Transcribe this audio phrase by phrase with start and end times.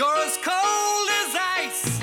[0.00, 2.00] You're as cold as ice.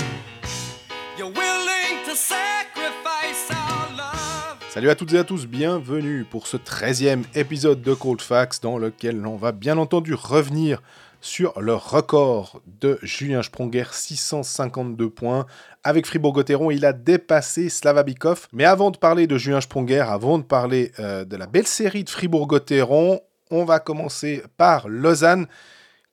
[1.18, 4.60] You're willing to sacrifice our love.
[4.70, 8.78] Salut à toutes et à tous, bienvenue pour ce 13e épisode de Cold Facts dans
[8.78, 10.84] lequel on va bien entendu revenir
[11.22, 15.48] sur le record de Julien Spronger, 652 points.
[15.84, 18.48] Avec Fribourg-Gotteron, il a dépassé Slavabikov.
[18.54, 22.04] Mais avant de parler de Julien Spronger, avant de parler euh, de la belle série
[22.04, 25.48] de Fribourg-Gotteron, on va commencer par Lausanne,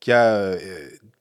[0.04, 0.58] qui a euh,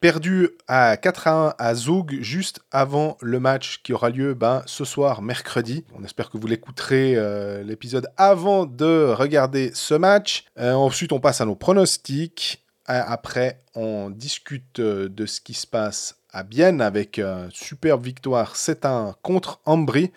[0.01, 4.61] perdu à 4 à 1 à Zug juste avant le match qui aura lieu ben,
[4.65, 5.85] ce soir, mercredi.
[5.97, 10.43] On espère que vous l'écouterez euh, l'épisode avant de regarder ce match.
[10.59, 12.61] ensuite, on passe à nos pronostics.
[12.85, 18.55] Après, on discute euh, de ce qui se passe à Bienne avec une superbe victoire
[18.55, 20.11] 7-1 contre Ambry.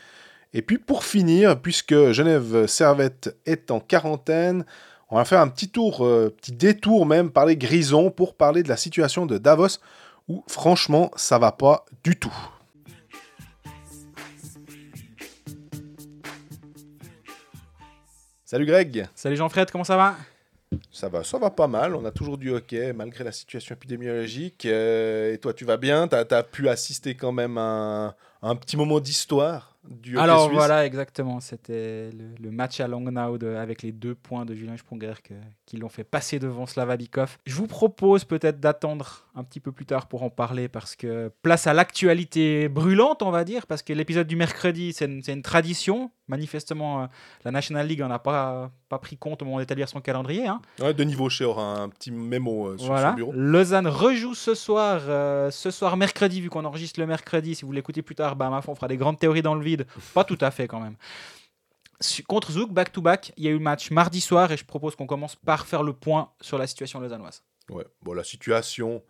[0.54, 4.64] Et puis pour finir, puisque Genève Servette est en quarantaine,
[5.08, 8.62] on va faire un petit tour, euh, petit détour même par les Grisons pour parler
[8.62, 9.78] de la situation de Davos
[10.28, 12.34] où franchement ça va pas du tout.
[18.44, 19.08] Salut Greg.
[19.14, 20.16] Salut Jean-Fred, comment ça va?
[20.92, 21.94] Ça va, ça va pas mal.
[21.94, 24.66] On a toujours du hockey malgré la situation épidémiologique.
[24.66, 26.08] Euh, et toi, tu vas bien?
[26.08, 29.75] Tu as, pu assister quand même à un, petit moment d'histoire?
[29.88, 31.40] Du Alors voilà, exactement.
[31.40, 35.14] C'était le, match à Langnau avec les deux points de Julien Sprunger
[35.66, 37.38] qui l'ont fait passer devant Slavabikov.
[37.46, 41.30] Je vous propose peut-être d'attendre un petit peu plus tard pour en parler parce que
[41.42, 46.10] place à l'actualité brûlante, on va dire, parce que l'épisode du mercredi, c'est une, tradition.
[46.28, 47.06] Manifestement, euh,
[47.44, 50.46] la National League n'en a pas, pas pris compte au moment d'établir son calendrier.
[50.46, 50.60] Hein.
[50.80, 53.10] Ouais, Denis Vaucher aura un petit mémo euh, sur voilà.
[53.10, 53.32] son bureau.
[53.32, 57.54] Lausanne rejoue ce soir, euh, ce soir mercredi, vu qu'on enregistre le mercredi.
[57.54, 59.62] Si vous l'écoutez plus tard, bah, ma foi, on fera des grandes théories dans le
[59.62, 59.75] vide.
[60.14, 60.96] Pas tout à fait quand même.
[62.26, 65.06] Contre Zouk, back-to-back, il y a eu le match mardi soir et je propose qu'on
[65.06, 67.42] commence par faire le point sur la situation lausannoise.
[67.70, 69.02] Ouais, bon, la situation,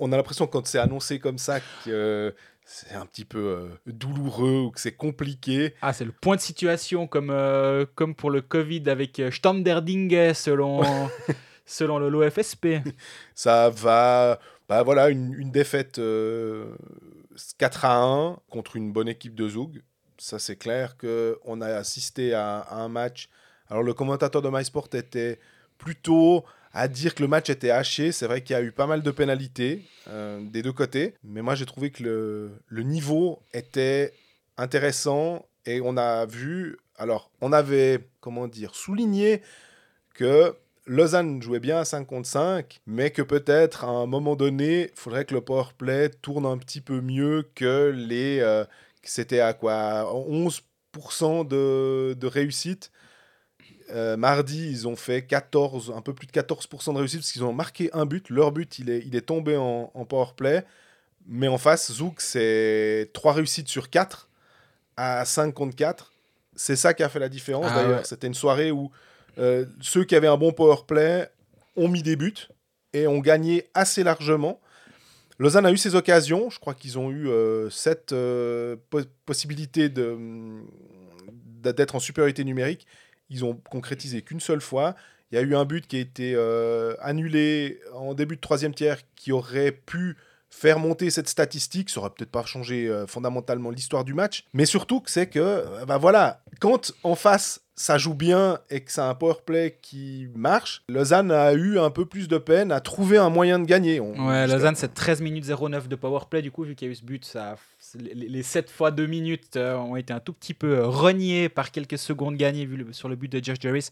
[0.00, 4.62] on, a l'impression quand c'est annoncé comme ça que c'est un petit peu euh, douloureux
[4.66, 5.74] ou que c'est compliqué.
[5.80, 10.32] Ah, c'est le point de situation comme, euh, comme pour le Covid avec euh, Standardinge
[10.32, 10.82] selon,
[11.64, 12.80] selon le l'OFSP.
[13.34, 16.00] Ça va, bah voilà, une, une défaite
[17.58, 19.82] 4 à 1 contre une bonne équipe de Zoug.
[20.18, 23.28] Ça, c'est clair qu'on a assisté à, un match.
[23.68, 25.38] Alors, le commentateur de MySport était
[25.78, 28.12] plutôt à dire que le match était haché.
[28.12, 31.42] C'est vrai qu'il y a eu pas mal de pénalités euh, des deux côtés, mais
[31.42, 34.12] moi j'ai trouvé que le, le, niveau était
[34.56, 36.78] intéressant et on a vu.
[36.96, 39.42] Alors, on avait, comment dire, souligné
[40.14, 40.54] que
[40.86, 44.98] Lausanne jouait bien à 5 contre 5, mais que peut-être à un moment donné, il
[44.98, 48.38] faudrait que le power play tourne un petit peu mieux que les.
[48.40, 48.64] Euh,
[49.02, 52.92] c'était à quoi 11% de, de réussite.
[53.90, 57.44] Euh, mardi, ils ont fait 14, un peu plus de 14% de réussite parce qu'ils
[57.44, 58.30] ont marqué un but.
[58.30, 60.64] Leur but, il est, il est tombé en, en power play.
[61.28, 64.28] Mais en face, Zouk, c'est 3 réussites sur 4
[64.96, 66.12] à 5 contre 4.
[66.54, 67.66] C'est ça qui a fait la différence.
[67.70, 68.90] Ah D'ailleurs, c'était une soirée où
[69.38, 71.30] euh, ceux qui avaient un bon power play
[71.76, 72.48] ont mis des buts
[72.92, 74.60] et ont gagné assez largement.
[75.38, 76.50] Lausanne a eu ses occasions.
[76.50, 77.28] Je crois qu'ils ont eu
[77.70, 78.76] 7 euh,
[79.26, 82.86] possibilités d'être en supériorité numérique.
[83.28, 84.94] Ils ont concrétisé qu'une seule fois.
[85.30, 88.72] Il y a eu un but qui a été euh, annulé en début de troisième
[88.72, 90.16] tiers qui aurait pu
[90.48, 91.90] faire monter cette statistique.
[91.90, 94.44] Ça aurait peut-être pas changé euh, fondamentalement l'histoire du match.
[94.54, 99.02] Mais surtout, c'est que, bah voilà, quand en face ça joue bien et que c'est
[99.02, 103.18] un power play qui marche, Lausanne a eu un peu plus de peine à trouver
[103.18, 104.00] un moyen de gagner.
[104.00, 106.40] ouais, Lausanne, c'est 13 minutes 09 de power play.
[106.40, 107.56] Du coup, vu qu'il y a eu ce but, ça,
[107.94, 111.70] les, 7 fois 2 minutes euh, ont été un tout petit peu euh, reniés par
[111.70, 113.90] quelques secondes gagnées vu sur le but de Josh Jarvis.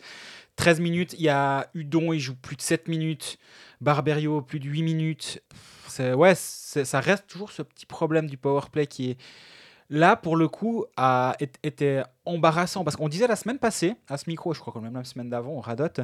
[0.56, 3.38] 13 minutes, il y a Udon, il joue plus de 7 minutes.
[3.82, 5.42] Barberio, plus de 8 minutes.
[6.00, 9.18] Ouais, ça reste toujours ce petit problème du power play qui est
[9.90, 12.84] là, pour le coup, a, était embarrassant.
[12.84, 15.30] Parce qu'on disait la semaine passée, à ce micro, je crois que même la semaine
[15.30, 16.00] d'avant, on radote,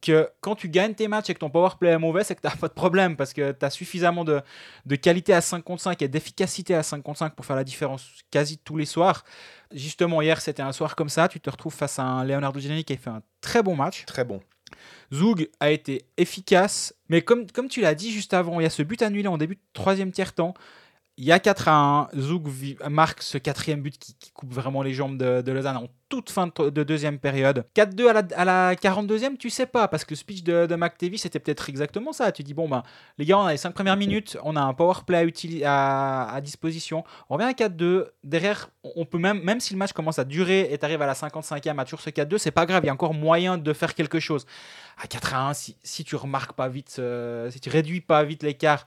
[0.00, 2.42] que quand tu gagnes tes matchs et que ton power play est mauvais, c'est que
[2.42, 3.16] tu n'as pas de problème.
[3.16, 4.42] Parce que tu as suffisamment de,
[4.86, 7.64] de, qualité à 5 contre 5 et d'efficacité à 5 contre 5 pour faire la
[7.64, 9.24] différence quasi tous les soirs.
[9.72, 11.28] Justement, hier, c'était un soir comme ça.
[11.28, 14.04] Tu te retrouves face à un Leonardo Giannini qui a fait un très bon match.
[14.04, 14.40] Très bon.
[15.12, 18.70] Zoug a été efficace, mais comme, comme tu l'as dit juste avant, il y a
[18.70, 20.54] ce but annulé en début de troisième tiers-temps.
[21.16, 22.20] Il y a 4 à 1.
[22.20, 22.48] Zoug
[22.90, 26.48] marque ce quatrième but qui, coupe vraiment les jambes de, de, Lausanne en toute fin
[26.48, 27.64] de, deuxième période.
[27.76, 30.74] 4-2 à la, à la, 42e, tu sais pas, parce que le speech de, de
[30.74, 32.32] McTavie, c'était peut-être exactement ça.
[32.32, 32.82] Tu dis, bon, ben,
[33.16, 35.30] les gars, on a les 5 premières minutes, on a un power play
[35.64, 37.04] à, à, disposition.
[37.30, 38.06] On revient à 4-2.
[38.24, 41.06] Derrière, on peut même, même si le match commence à durer et tu arrives à
[41.06, 43.72] la 55e à toujours ce 4-2, c'est pas grave, il y a encore moyen de
[43.72, 44.46] faire quelque chose.
[45.00, 48.24] À 4 à 1, si, si tu remarques pas vite, euh, si tu réduis pas
[48.24, 48.84] vite l'écart,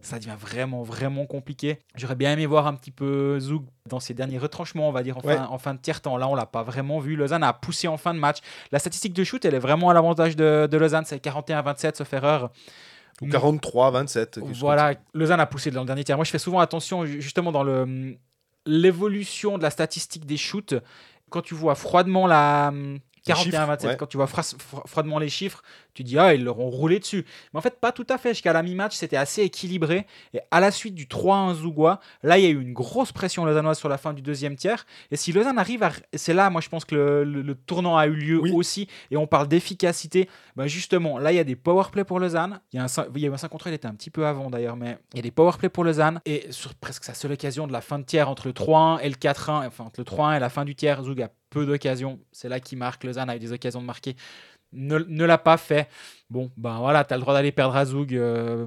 [0.00, 1.78] ça devient vraiment, vraiment compliqué.
[1.96, 5.18] J'aurais bien aimé voir un petit peu Zug dans ses derniers retranchements, on va dire,
[5.18, 5.36] en, Ouais.
[5.36, 6.16] fin, en fin de tiers-temps.
[6.16, 7.16] Là, on l'a pas vraiment vu.
[7.16, 8.38] Lausanne a poussé en fin de match.
[8.70, 11.04] La statistique de shoot, elle est vraiment à l'avantage de, de Lausanne.
[11.04, 12.50] C'est 41-27, sauf erreur.
[13.20, 14.34] Ou 43, 27.
[14.36, 16.16] quelque chose Voilà, Lausanne a poussé dans le dernier tiers.
[16.16, 18.16] Moi, je fais souvent attention ju- justement dans le
[18.66, 20.74] l'évolution de la statistique des shoots.
[21.30, 23.96] Quand tu vois froidement la hum, Les chiffres, 41-27, ouais.
[23.96, 25.62] quand tu vois froidement les chiffres,
[25.98, 27.24] tu dis ah ils leur ont roulé dessus.
[27.52, 28.30] Mais en fait pas tout à fait.
[28.30, 30.06] Jusqu'à la mi-match c'était assez équilibré.
[30.32, 33.44] Et à la suite du 3-1 Zougois, là il y a eu une grosse pression
[33.44, 34.86] lausannoise sur la fin du deuxième tiers.
[35.10, 37.96] Et si Lausanne arrive à, c'est là moi je pense que le, le- le tournant
[37.96, 38.52] a eu lieu Oui.
[38.52, 38.86] aussi.
[39.10, 40.28] Et on parle d'efficacité.
[40.54, 42.60] Bah justement là il y a des power play pour Lausanne.
[42.72, 43.94] Il y a un 5 il y a eu un 5 contre il était un
[43.94, 46.20] petit peu avant d'ailleurs, mais il y a des power play pour Lausanne.
[46.26, 49.08] Et sur presque sa seule occasion de la fin de tiers entre le 3-1 et
[49.08, 52.18] le 4-1, enfin entre le 3-1 et la fin du tiers, Zoug a peu d'occasions.
[52.30, 53.04] C'est là qu'il marque.
[53.04, 54.14] Lausanne a eu des occasions de marquer.
[54.72, 55.88] Ne, ne l'a pas fait.
[56.30, 58.14] Bon, ben voilà, tu as le droit d'aller perdre à Zoug.
[58.14, 58.66] euh,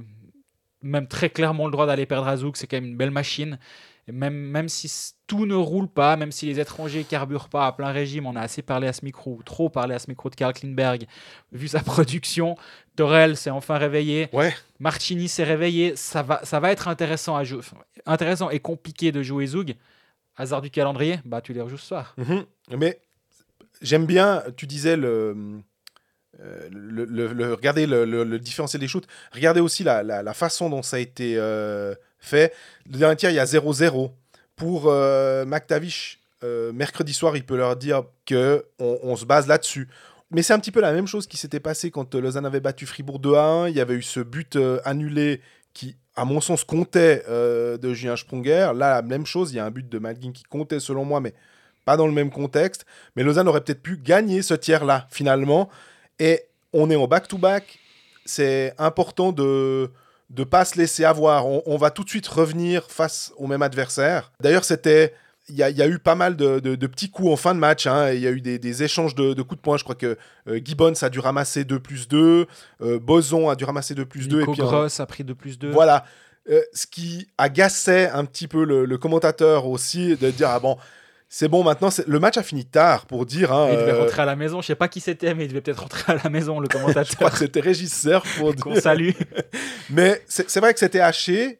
[0.83, 2.55] même très clairement le droit d'aller perdre à Zoug.
[2.55, 3.59] C'est quand même une belle machine.
[4.07, 4.91] Et même, même si
[5.27, 8.41] tout ne roule pas, même si les étrangers carburent pas à plein régime, on a
[8.41, 11.05] assez parlé à ce micro, ou trop parlé à ce micro de Karl Klinberg,
[11.51, 12.55] vu sa production.
[12.95, 14.27] Torel s'est enfin réveillé.
[14.33, 15.95] Ouais, Marchini s'est réveillé.
[15.95, 17.77] Ça va, ça va être intéressant, à jouer, enfin,
[18.07, 19.75] intéressant et compliqué de jouer Zoug.
[20.35, 22.15] Hasard du calendrier, bah tu les rejoues ce soir.
[22.17, 22.45] Mhm.
[22.75, 22.99] Mais
[23.83, 25.61] j'aime bien, tu disais le.
[26.71, 29.07] Le, regardez le, différentiel des shoots.
[29.31, 32.53] Regardez aussi la, la- façon dont ça a été euh, fait.
[32.91, 34.11] Le dernier tiers, il y a 0-0.
[34.55, 39.87] Pour euh, McTavish, euh, mercredi soir, il peut leur dire que on, se base là-dessus.
[40.29, 42.59] Mais c'est un petit peu la même chose qui s'était passé quand euh, Lausanne avait
[42.59, 43.69] battu Fribourg 2 à 1.
[43.69, 45.41] Il y avait eu ce but annulé
[45.73, 48.71] qui, à mon sens, comptait de Julien Sprunger.
[48.75, 49.51] Là, la même chose.
[49.51, 51.33] Il y a un but de Malguin qui comptait selon moi, mais
[51.85, 52.85] pas dans le même contexte.
[53.15, 55.69] Mais Lausanne aurait peut-être pu gagner ce tiers-là, finalement.
[56.19, 56.41] Et
[56.73, 57.79] on est en back-to-back.
[58.25, 59.89] C'est important de
[60.37, 61.47] ne pas se laisser avoir.
[61.47, 64.31] On, on va tout de suite revenir face au même adversaire.
[64.39, 65.13] D'ailleurs, c'était...
[65.49, 67.35] Il y, a- il y a eu pas mal de, de- de petits coups en
[67.35, 67.87] fin de match.
[67.87, 68.11] hein.
[68.13, 69.75] Il y a eu des, des échanges de, de coups de poing.
[69.75, 70.15] Je crois que
[70.47, 72.45] euh, Gibbons a dû ramasser 2 plus 2.
[72.81, 74.39] euh, Boson a dû ramasser 2 plus 2.
[74.39, 75.71] Nico et puis, Gross a pris 2 plus 2.
[75.71, 76.05] voilà.
[76.49, 80.77] Euh, ce qui agaçait un petit peu le, le commentateur aussi, de dire Ah bon,
[81.33, 83.53] c'est bon, maintenant, le match a fini tard pour dire.
[83.53, 84.59] hein, Il devait euh, rentrer à la maison.
[84.61, 87.33] Je sais pas qui c'était, mais il devait peut-être rentrer à la maison, le commentateur.
[87.37, 88.81] c'était Régis Cerf pour Qu'on dire.
[88.81, 89.11] salue.
[89.89, 91.59] Mais c'est vrai que c'était haché,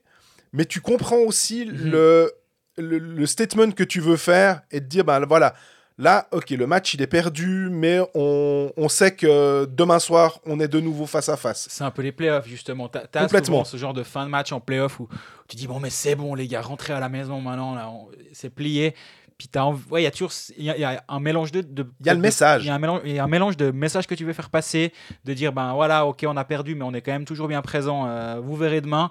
[0.54, 1.90] mais tu comprends aussi Mhm.
[1.92, 2.32] le,
[2.78, 5.54] le, le statement que tu veux faire et de dire ben voilà.
[5.98, 10.60] Là, ok, le match il est perdu, mais on, on sait que demain soir on
[10.60, 11.68] est de nouveau face à face.
[11.70, 12.88] C'est un peu les playoffs, justement.
[12.90, 13.64] T'as as Complètement.
[13.66, 15.08] ce genre de fin de match en playoff où
[15.48, 18.08] tu dis, bon, mais c'est bon, les gars, rentrez à la maison maintenant, là, on-
[18.34, 18.96] c'est plié.
[19.42, 21.20] Puis t'as env- ouais, il y a toujours il y a, il y a un
[21.20, 21.62] mélange de.
[22.00, 22.64] Il y a le de- message.
[22.64, 24.34] Il y a un mélange, il y a un mélange de messages que tu veux
[24.34, 24.94] faire passer,
[25.26, 27.64] de dire, ben voilà, ok, on a perdu, mais on est quand même toujours bien
[27.64, 29.10] présent, euh, vous verrez demain.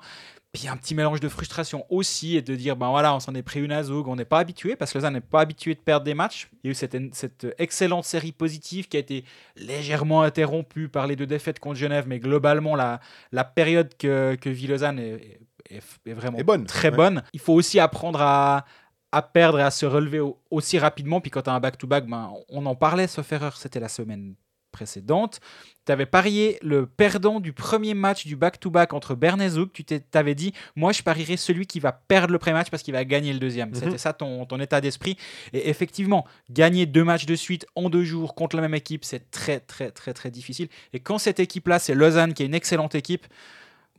[0.53, 3.35] Puis il un petit mélange de frustration aussi et de dire, ben voilà, on s'en
[3.35, 5.75] est pris une à Zoug, on n'est pas habitué parce que Lausanne n'est pas habitué
[5.75, 6.49] de perdre des matchs.
[6.63, 9.25] Il y a eu cette, cette excellente série positive qui a été
[9.57, 13.01] légèrement interrompue par les deux défaites contre Genève, mais globalement, la,
[13.33, 15.41] la période que, que vit Lausanne est,
[15.71, 16.65] est- est vraiment Est bonne.
[16.67, 16.97] très Ouais.
[16.97, 17.23] bonne.
[17.33, 18.65] Il faut aussi apprendre à,
[19.13, 21.21] à perdre et à se relever au- aussi rapidement.
[21.21, 24.35] Puis quand tu as un back-to-back, ben, on en parlait, sauf erreur, c'était la semaine
[24.73, 25.41] précédente.
[25.85, 29.73] Tu avais parié le perdant du premier match du back-to-back entre Bern et Zouk.
[29.73, 32.95] Tu t'avais dit, moi je parierais celui qui va perdre le premier match parce qu'il
[32.95, 33.71] va gagner le deuxième.
[33.71, 33.75] Mhm.
[33.75, 35.17] C'était ça ton, ton état d'esprit.
[35.53, 39.29] Et effectivement, gagner deux matchs de suite en deux jours contre la même équipe, c'est
[39.33, 40.69] très très très très difficile.
[40.93, 43.27] Et quand cette équipe-là, c'est Lausanne qui est une excellente équipe,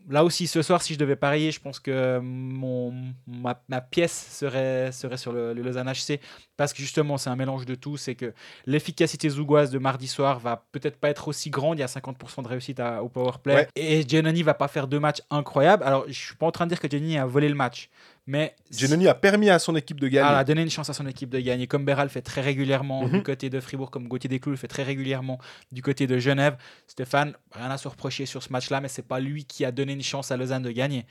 [0.10, 2.94] Là aussi, ce soir, si je devais parier, je pense que mon,
[3.28, 6.20] ma, ma pièce serait, serait sur le, le Lausanne HC
[6.58, 7.98] parce que justement, c'est un mélange de tout.
[7.98, 8.34] C'est que
[8.66, 11.78] l'efficacité zougoise de mardi soir va peut-être pas être aussi grande.
[11.78, 13.56] Il y a 50% de réussite à- au powerplay.
[13.56, 13.68] Ouais.
[13.76, 15.84] Et Giannoni va pas faire deux matchs incroyables.
[15.84, 17.90] Alors, je suis pas en train de dire que Giannoni a volé le match.
[18.28, 20.28] Mais Giannoni a permis à son équipe de gagner.
[20.30, 21.66] ah, a donné une chance à son équipe de gagner.
[21.68, 23.12] Comme Béral fait très régulièrement Mhm.
[23.12, 25.40] du côté de Fribourg, comme Gauthier Desclous le fait très régulièrement
[25.72, 26.56] du côté de Genève.
[26.88, 29.94] Stéphane, rien à se reprocher sur ce match-là, mais c'est pas lui qui a donné
[29.94, 31.06] une chance à Lausanne de gagner.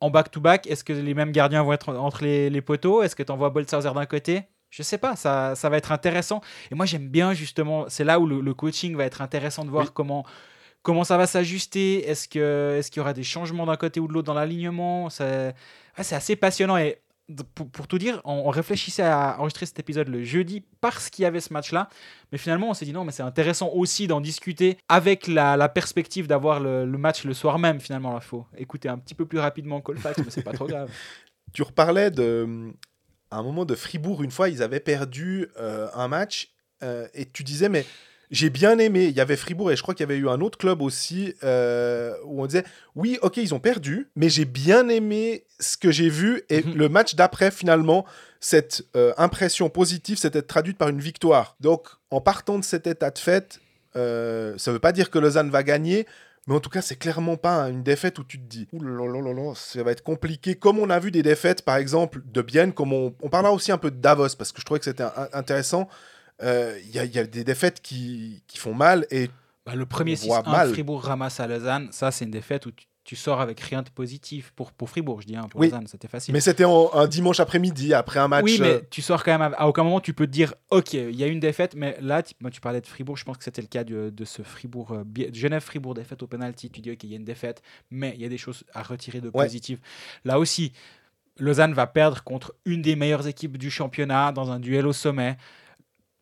[0.00, 3.02] En back-to-back, est-ce que les mêmes gardiens vont être en- entre les, les poteaux?
[3.02, 4.42] Est-ce que tu envoies Boltzhauser d'un côté?
[4.70, 6.40] Je sais pas, ça, ça va être intéressant.
[6.70, 9.70] Et moi, j'aime bien justement, c'est là où le, le coaching va être intéressant de
[9.70, 9.90] voir Oui.
[9.92, 10.24] comment,
[10.80, 12.08] comment ça va s'ajuster.
[12.08, 15.08] Est-ce qu'il y aura des changements d'un côté ou de l'autre dans l'alignement?
[15.94, 16.76] C'est ouais, c'est assez passionnant.
[16.76, 16.98] Et
[17.54, 21.40] pour, tout dire, on, réfléchissait à enregistrer cet épisode le jeudi parce qu'il y avait
[21.40, 21.88] ce match-là.
[22.30, 26.26] Mais finalement, on s'est dit non, mais c'est intéressant aussi d'en discuter avec la, perspective
[26.26, 27.80] d'avoir le, le match le soir même.
[27.80, 30.90] Finalement, il faut écouter un petit peu plus rapidement Colfax, mais c'est pas trop grave.
[31.52, 32.72] Tu reparlais de.
[33.30, 37.26] À un moment de Fribourg, une fois, ils avaient perdu euh, un match euh, et
[37.26, 37.84] tu disais, mais
[38.32, 39.04] j'ai bien aimé.
[39.04, 41.34] Il y avait Fribourg et je crois qu'il y avait eu un autre club aussi
[41.44, 42.64] euh, où on disait
[42.96, 46.74] oui, ok, ils ont perdu, mais j'ai bien aimé ce que j'ai vu et Mhm.
[46.74, 48.04] le match d'après finalement.
[48.40, 51.54] Cette euh, impression positive s'était traduite par une victoire.
[51.60, 53.60] Donc, en partant de cet état de fait,
[53.94, 56.06] euh, ça ne veut pas dire que Lausanne va gagner,
[56.48, 59.82] mais en tout cas, c'est clairement pas une défaite où tu te dis, Ouh ça
[59.84, 60.56] va être compliqué.
[60.56, 63.70] Comme on a vu des défaites, par exemple, de Bienne, comme on, on parlera aussi
[63.70, 65.28] un peu de Davos, parce que je trouvais que c'était un-
[66.42, 66.70] intéressant.
[66.74, 69.28] Euh, Il y, a- il y a des défaites qui, qui font mal, et
[69.66, 70.66] Bah, le premier On voit 6-1 mal.
[70.68, 73.82] que Fribourg ramasse à Lausanne, ça c'est une défaite où tu, tu sors avec rien
[73.82, 75.68] de positif pour, pour Fribourg, je dis, hein, pour Oui.
[75.68, 76.32] Lausanne, c'était facile.
[76.34, 78.44] mais c'était un dimanche après-midi, après un match.
[78.44, 80.54] oui, euh, mais tu sors quand même, à, à aucun moment tu peux te dire,
[80.70, 83.24] ok, il y a une défaite, mais là, tu, moi, tu parlais de Fribourg, je
[83.24, 86.80] pense que c'était le cas de, de ce Fribourg, euh, Genève-Fribourg défaite au penalty, tu
[86.80, 89.20] dis, ok, il y a une défaite, mais il y a des choses à retirer
[89.20, 89.44] de Ouais.
[89.44, 89.78] positif.
[90.24, 90.72] Là aussi,
[91.38, 95.36] Lausanne va perdre contre une des meilleures équipes du championnat dans un duel au sommet.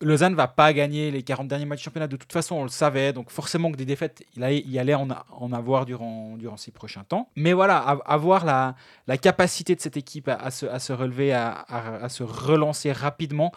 [0.01, 2.69] Lausanne va pas gagner les 40 derniers matchs du championnat, de toute façon on le
[2.69, 5.09] savait, donc forcément que des défaites, il allait, il allait en,
[5.53, 7.29] avoir durant, durant ces prochains temps.
[7.35, 8.75] Mais voilà, av- avoir la,
[9.07, 13.51] la capacité de cette équipe à, à se, à se relever, à, se relancer rapidement,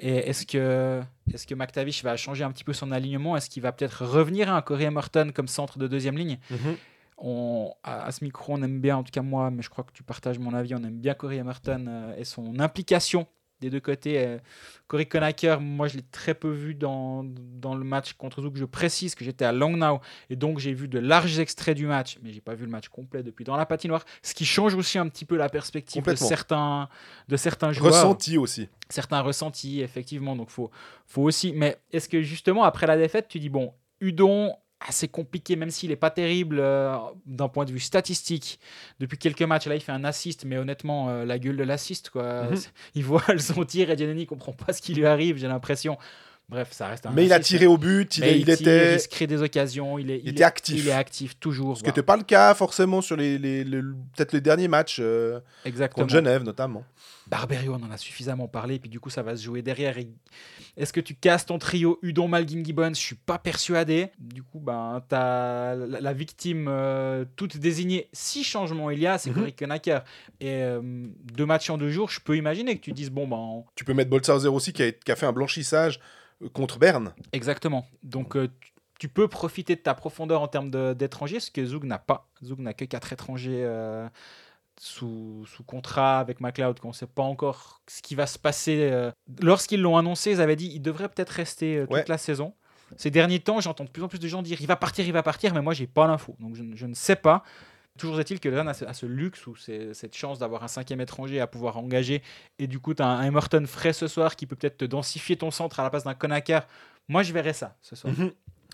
[0.00, 1.00] et est-ce que,
[1.34, 3.36] est que McTavish va changer un petit peu son alignement?
[3.36, 6.38] Est-ce qu'il va peut-être revenir à un Corey Emerton comme centre de deuxième ligne?
[6.50, 6.76] Mhm.
[7.18, 9.82] on, à, à ce micro, on aime bien, en tout cas moi, mais je crois
[9.84, 13.26] que tu partages mon avis, on aime bien Corey Emerton euh, et son implication
[13.60, 14.18] des deux côtés.
[14.18, 14.38] Euh,
[14.86, 18.56] Corey Conacher, moi je l'ai très peu vu dans, dans le match contre Zouk.
[18.56, 20.00] Je précise que j'étais à Langnau
[20.30, 22.88] et donc j'ai vu de larges extraits du match, mais j'ai pas vu le match
[22.88, 26.14] complet depuis dans la patinoire, ce qui change aussi un petit peu la perspective de
[26.14, 26.88] certains,
[27.28, 28.68] de certains joueurs Ressenti aussi.
[28.88, 30.36] certains ressentis, effectivement.
[30.36, 30.70] Donc, faut,
[31.06, 31.52] faut aussi.
[31.52, 35.90] Mais est-ce que justement, après la défaite, tu dis, bon, Udon, assez compliqué, même s'il
[35.90, 38.60] n'est pas terrible euh, d'un point de vue statistique.
[39.00, 42.10] Depuis quelques matchs, là, il fait un assist, mais honnêtement, euh, la gueule de l'assist,
[42.10, 42.44] quoi.
[42.44, 42.58] Mhm.
[42.94, 45.98] Il voit son tir et Giannini comprend pas ce qui lui arrive, j'ai l'impression.
[46.50, 47.10] Bref, ça reste un.
[47.10, 48.94] Mais il a tiré au but, il, est- il était.
[48.94, 50.76] il se crée des occasions, il est, il est- était actif.
[50.82, 51.76] Il est actif toujours.
[51.76, 51.92] Ce qui voilà.
[51.92, 56.04] n'était pas le cas forcément sur les, les- les- peut-être les derniers matchs euh, Exactement.
[56.04, 56.84] contre Genève notamment.
[57.26, 59.98] Barberio, on en a suffisamment parlé, et puis du coup, ça va se jouer derrière.
[59.98, 60.08] Et
[60.78, 62.94] Est-ce que tu casses ton trio Udon, Malguin, Gibbons?
[62.94, 64.06] Je suis pas persuadé.
[64.18, 68.08] Du coup, ben, as la, la victime euh, toute désignée.
[68.14, 69.36] Si changement il y a, c'est Mhm.
[69.36, 69.98] Cory Conacher.
[70.40, 70.80] Et euh,
[71.34, 73.84] deux matchs en deux jours, je peux imaginer que tu dises bon, ben, on- Tu
[73.84, 76.00] peux mettre Bolshauser aussi qui a, qui a fait un blanchissage
[76.52, 77.12] contre Berne.
[77.32, 77.86] exactement.
[78.02, 78.48] Donc, euh,
[78.98, 82.28] tu- peux profiter de ta profondeur en termes d'étrangers, ce que Zug n'a pas.
[82.44, 83.62] Zug n'a que quatre étrangers.
[83.64, 84.08] euh,
[84.80, 88.88] sous, sous contrat avec McLeod, qu'on ne sait pas encore ce qui va se passer.
[88.92, 89.10] euh.
[89.40, 92.04] Lorsqu'ils l'ont annoncé, ils avaient dit il devrait peut-être rester euh, toute Ouais.
[92.06, 92.54] la saison.
[92.96, 95.12] Ces derniers temps, j'entends de plus en plus de gens dire il va partir, il
[95.12, 96.36] va partir, mais moi, j'ai pas l'info.
[96.38, 97.42] Donc, je ne sais pas.
[97.98, 101.40] Toujours est-il que Lausanne a a ce luxe ou cette chance d'avoir un cinquième étranger
[101.40, 102.22] à pouvoir engager.
[102.58, 105.50] Et du coup, tu un Emerton frais ce soir qui peut peut-être te densifier ton
[105.50, 106.60] centre à la place d'un Conacher.
[107.08, 108.14] Moi, je verrais ça ce soir.
[108.16, 108.32] Mhm.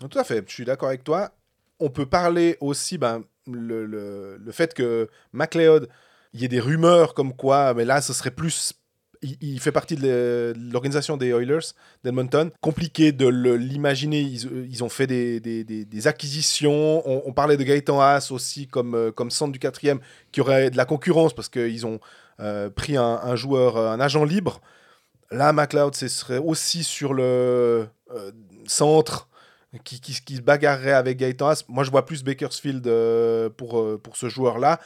[0.09, 1.31] Tout à fait, je suis d'accord avec toi.
[1.79, 5.89] On peut parler aussi, ben, le fait que McLeod,
[6.35, 8.73] il y ait des rumeurs comme quoi, mais là, ce serait plus.
[9.41, 12.51] Il, fait partie de l'organisation des Oilers d'Edmonton.
[12.61, 14.21] Compliqué de l'imaginer.
[14.21, 17.01] Ils, ont fait des, acquisitions.
[17.27, 19.99] On, parlait de Gaëtan Haas aussi comme, euh, comme centre du quatrième,
[20.31, 21.99] qui aurait de la concurrence parce qu'ils ont
[22.39, 24.61] euh, pris un, joueur, euh, un agent libre.
[25.31, 27.87] Là, McLeod, ce serait aussi sur le
[28.67, 29.27] centre
[29.83, 31.63] qui, qui, se bagarrerait avec Gaëtan Haas.
[31.67, 32.83] Moi, je vois plus Bakersfield
[33.57, 34.79] pour, pour ce joueur-là.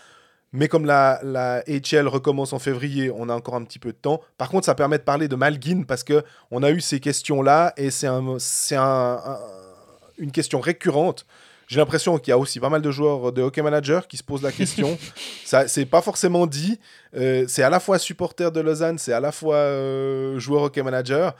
[0.51, 3.98] Mais comme la, la HL recommence en février, on a encore un petit peu de
[3.98, 4.22] temps.
[4.38, 7.74] Par contre, ça permet de parler de Malguin parce que on a eu ces questions-là
[7.77, 9.39] et c'est un, un- un-
[10.18, 11.25] une question récurrente.
[11.68, 14.24] J'ai l'impression qu'il y a aussi pas mal de joueurs de hockey manager qui se
[14.24, 14.98] posent la question.
[15.46, 16.79] ça, c'est pas forcément dit.
[17.15, 20.82] Euh, c'est à la fois supporter de Lausanne, c'est à la fois euh, joueur hockey
[20.82, 21.36] manager.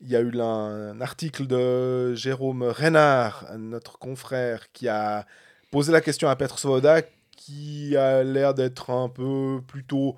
[0.00, 5.24] Il y a eu là un article de Jérôme Renard, notre confrère, qui a
[5.70, 7.02] posé la question à Petr Svoboda,
[7.40, 10.14] qui a l'air d'être un peu plutôt,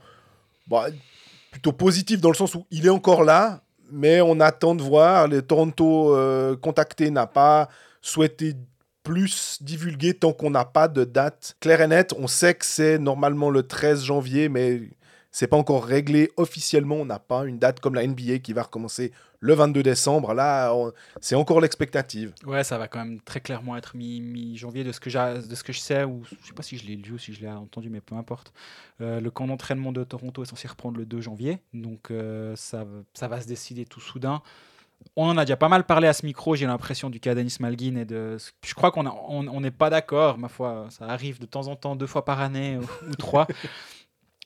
[0.66, 0.86] bah,
[1.52, 3.62] plutôt positif dans le sens où il est encore là,
[3.92, 5.28] mais on attend de voir.
[5.28, 7.68] Le Toronto euh, contacté n'a pas
[8.00, 8.56] souhaité
[9.04, 12.12] plus divulguer tant qu'on n'a pas de date claire et nette.
[12.18, 14.80] On sait que c'est normalement le 13 janvier, mais
[15.32, 16.96] c'est pas encore réglé officiellement.
[16.96, 20.34] On n'a pas une date comme la NBA qui va recommencer le 22 décembre.
[20.34, 22.32] Là, on- c'est encore l'expectative.
[22.46, 25.08] Ouais, ça va quand même très clairement être mi- mi-janvier de ce que
[25.48, 27.32] de ce que je sais ou je sais pas si je l'ai lu ou si
[27.32, 28.52] je l'ai entendu, mais peu importe.
[29.00, 32.84] Euh, le camp d'entraînement de Toronto est censé reprendre le 2 janvier, donc euh, ça,
[32.84, 34.42] va- ça va se décider tout soudain.
[35.16, 37.56] On en a déjà pas mal parlé à ce micro, j'ai l'impression du cas d'Anis
[37.58, 38.36] Malguin et de.
[38.64, 41.66] Je crois qu'on a- on on n'est pas d'accord, ma foi, ça arrive de temps
[41.66, 43.48] en temps, deux fois par année ou, ou trois.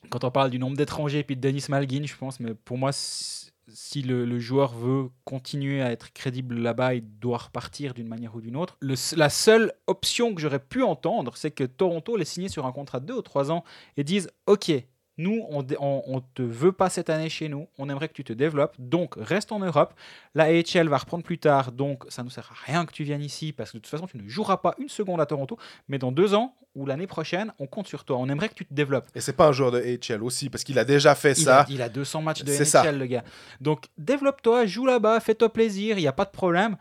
[0.09, 2.77] quand on parle du nombre d'étrangers et puis de Denis Malgin, je pense, mais pour
[2.77, 8.35] moi, si le, joueur veut continuer à être crédible là-bas, il doit repartir d'une manière
[8.35, 8.77] ou d'une autre.
[9.15, 12.99] La seule option que j'aurais pu entendre, c'est que Toronto les signé sur un contrat
[12.99, 13.63] de 2 ou 3 ans
[13.97, 14.71] et disent Ok,
[15.17, 18.33] nous, on, on te veut pas cette année chez nous, on aimerait que tu te
[18.33, 19.93] développes, donc reste en Europe.
[20.35, 23.23] La AHL va reprendre plus tard, donc ça ne sert à rien que tu viennes
[23.23, 25.57] ici, parce que de toute façon, tu ne joueras pas une seconde à Toronto,
[25.87, 28.17] mais dans deux ans ou l'année prochaine, on compte sur toi.
[28.17, 29.07] On aimerait que tu te développes.
[29.15, 31.61] Et c'est pas un joueur de AHL aussi, parce qu'il a déjà fait Il ça.
[31.61, 32.91] a, il a 200 matchs de NHL, ça.
[32.91, 33.23] le gars.
[33.59, 36.77] Donc, développe-toi, joue là-bas, fais-toi plaisir, il n'y a pas de problème.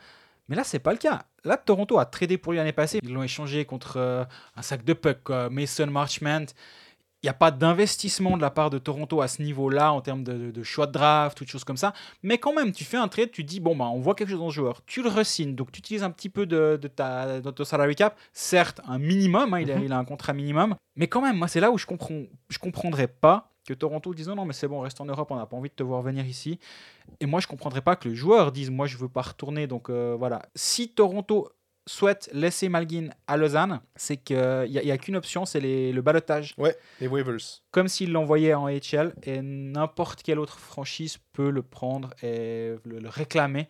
[0.48, 1.22] Mais là, c'est pas le cas.
[1.44, 3.00] Là, Toronto a tradé pour lui l'année passée.
[3.02, 4.24] Ils l'ont échangé contre euh,
[4.56, 5.30] un sac de puck.
[5.50, 6.46] Mason Marchment.
[7.26, 10.22] Il n'y a pas d'investissement de la part de Toronto à ce niveau-là en termes
[10.22, 11.92] de, de choix de draft, toutes choses comme ça.
[12.22, 14.38] Mais quand même, tu fais un trade, tu dis, bon, bah, on voit quelque chose
[14.38, 14.80] dans ce joueur.
[14.86, 17.96] Tu le resignes, donc tu utilises un petit peu de, de ta, de ton salary
[17.96, 18.16] cap.
[18.32, 19.84] Certes, un minimum, hein, il, a, Mhm.
[19.86, 20.76] il a un contrat minimum.
[20.94, 24.28] Mais quand même, moi, c'est là où je comprends, je comprendrais pas que Toronto dise
[24.28, 26.00] non, non, mais c'est bon, reste en Europe, on n'a pas envie de te voir
[26.02, 26.60] venir ici.
[27.18, 29.66] Et moi, je comprendrais pas que le joueur dise moi, je veux pas retourner.
[29.66, 30.42] Donc euh, voilà.
[30.54, 31.48] Si Toronto
[31.86, 36.00] souhaite laisser Malgin à Lausanne, c'est qu'il n'y a, y a qu'une option, c'est le
[36.00, 36.54] balotage.
[36.58, 37.36] Ouais, les waivers.
[37.70, 42.98] Comme s'il l'envoyait en HL et n'importe quelle autre franchise peut le prendre et le,
[42.98, 43.68] le réclamer.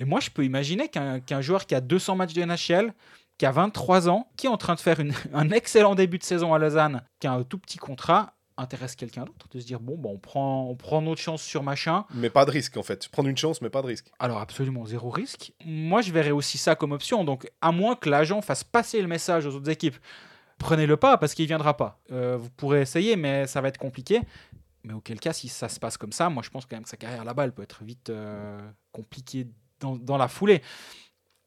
[0.00, 2.92] Et moi, je peux imaginer qu'un joueur qui a 200 matchs de NHL,
[3.38, 6.24] qui a 23 ans, qui est en train de faire une- un excellent début de
[6.24, 9.80] saison à Lausanne, qui a un tout petit contrat, intéresse quelqu'un d'autre, de se dire
[9.80, 12.04] bon, bah, on, prend, on prend notre chance sur machin.
[12.14, 13.08] Mais pas de risque, en fait.
[13.08, 14.06] Prendre une chance, mais pas de risque.
[14.18, 15.52] Alors absolument zéro risque.
[15.64, 17.24] Moi, je verrais aussi ça comme option.
[17.24, 19.96] Donc, à moins que l'agent fasse passer le message aux autres équipes,
[20.58, 22.00] prenez-le pas parce qu'il viendra pas.
[22.12, 24.20] Euh, vous pourrez essayer, mais ça va être compliqué.
[24.84, 26.90] Mais auquel cas, si ça se passe comme ça, moi, je pense quand même que
[26.90, 28.58] sa carrière là-bas, elle peut être vite euh,
[28.92, 29.46] compliquée
[29.80, 30.62] dans, dans la foulée.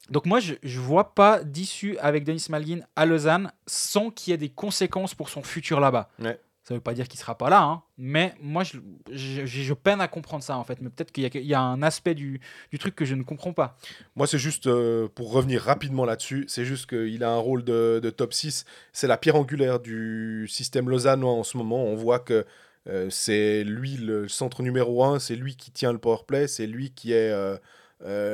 [0.09, 4.33] Donc moi, je ne vois pas d'issue avec Denis Malgin à Lausanne sans qu'il y
[4.33, 6.09] ait des conséquences pour son futur là-bas.
[6.19, 6.39] Ouais.
[6.71, 10.07] Ça ne veut pas dire qu'il sera pas là, hein, mais moi, je, peine à
[10.07, 10.79] comprendre ça, en fait.
[10.79, 12.39] Mais peut-être qu'il y, a- un aspect du,
[12.79, 13.77] truc que je ne comprends pas.
[14.15, 17.99] Moi, c'est juste, euh, pour revenir rapidement là-dessus, c'est juste qu'il a un rôle de,
[18.15, 18.63] top 6.
[18.93, 21.83] C'est la pierre angulaire du système lausannois en ce moment.
[21.83, 22.45] On voit que
[22.87, 26.67] euh, c'est lui le centre numéro 1, c'est lui qui tient le power play, c'est
[26.67, 27.57] lui qui est euh,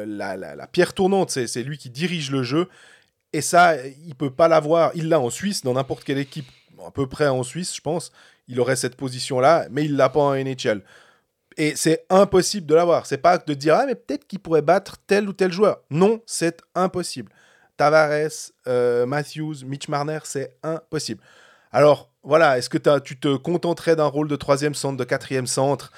[0.06, 2.70] la, la- pierre tournante, c'est lui qui dirige le jeu.
[3.34, 4.92] Et ça, il peut pas l'avoir.
[4.94, 6.48] Il l'a en Suisse, dans n'importe quelle équipe,
[6.86, 8.12] à peu près en Suisse, je pense.
[8.48, 10.84] Il aurait cette position-là, mais il l'a pas en NHL.
[11.58, 13.06] Et c'est impossible de l'avoir.
[13.06, 15.82] C'est pas de dire, ah, mais peut-être qu'il pourrait battre tel ou tel joueur.
[15.90, 17.32] Non, c'est impossible.
[17.78, 21.22] Tavares, euh, Matthews, Mitch Marner, c'est impossible.
[21.72, 25.92] Alors, voilà, est-ce que tu te contenterais d'un rôle de troisième centre, de quatrième centre,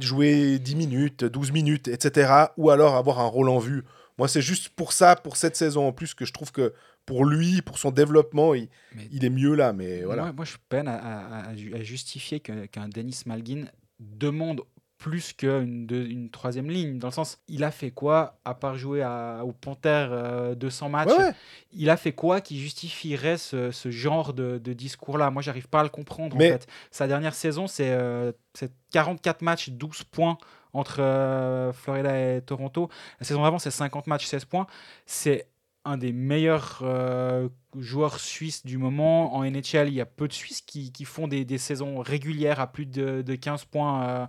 [0.00, 2.46] jouer 10 minutes, 12 minutes, etc.
[2.56, 3.84] Ou alors avoir un rôle en vue?
[4.18, 6.72] Moi, c'est juste pour ça, pour cette saison en plus, que je trouve que
[7.06, 8.68] pour lui, pour son développement, il,
[9.24, 9.72] est mieux là.
[9.72, 10.22] Mais voilà.
[10.24, 13.64] Moi, moi, je peine à, à- à ju- à justifier qu'un Denis Malgin
[14.00, 14.60] demande
[14.98, 16.98] plus qu'une une troisième ligne.
[16.98, 20.88] Dans le sens, il a fait quoi, à part jouer à, au Panthère euh, 200
[20.88, 21.32] matchs Ouais, ouais.
[21.72, 25.30] Il a fait quoi qui justifierait ce, ce genre de, de discours-là?
[25.30, 26.34] Moi, j'arrive pas à le comprendre.
[26.36, 26.66] Mais- En fait.
[26.90, 30.38] Sa dernière saison, c'est euh, c'est 44 matchs, 12 points
[30.72, 32.88] entre euh, Florida et Toronto.
[33.20, 34.66] La saison d'avant, c'est 50 matchs, 16 points.
[35.04, 35.46] C'est
[35.86, 39.34] un des meilleurs euh, joueurs suisses du moment.
[39.36, 42.60] En NHL, il y a peu de Suisses qui, qui font des, des saisons régulières
[42.60, 44.02] à plus de, de 15 points.
[44.08, 44.26] euh.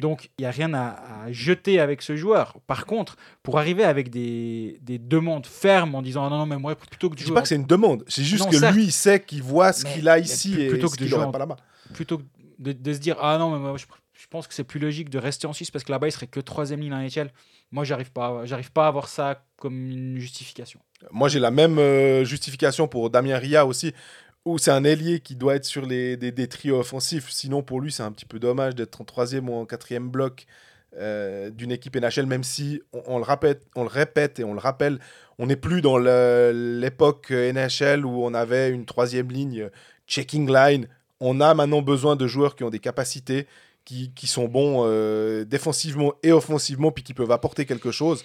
[0.00, 2.56] donc, il n'y a rien à, à jeter avec ce joueur.
[2.66, 6.58] Par contre, pour arriver avec des, des demandes fermes en disant Ah non, non, mais
[6.58, 8.04] moi, plutôt que de Je dis jouer pas que c'est une demande.
[8.08, 8.74] C'est juste Non, que certes.
[8.74, 11.12] lui, il sait qu'il voit ce qu'il a ici et plutôt ce que de qu'il
[11.14, 11.56] n'aurait en- pas là-bas.
[11.94, 12.24] plutôt que
[12.58, 13.86] de, de se dire ah non mais moi je,
[14.18, 16.26] je pense que c'est plus logique de rester en Suisse parce que là-bas il serait
[16.26, 17.30] que troisième ligne en NHL
[17.70, 21.78] moi j'arrive pas j'arrive pas à voir ça comme une justification Moi, j'ai la même
[21.78, 23.92] euh, justification pour Damien Ria aussi,
[24.44, 27.28] où c'est un ailier qui doit être sur les, des, des trios offensifs.
[27.28, 30.46] Sinon, pour lui, c'est un petit peu dommage d'être en troisième ou en quatrième bloc
[30.96, 34.54] euh, d'une équipe NHL, même si on, on le répète, on le répète et on
[34.54, 35.00] le rappelle,
[35.38, 39.70] on n'est plus dans l'époque NHL où on avait une troisième ligne euh,
[40.06, 40.88] checking line.
[41.20, 43.48] On a maintenant besoin de joueurs qui ont des capacités,
[43.88, 48.22] qui, qui sont bons euh, défensivement et offensivement, puis qui peuvent apporter quelque chose.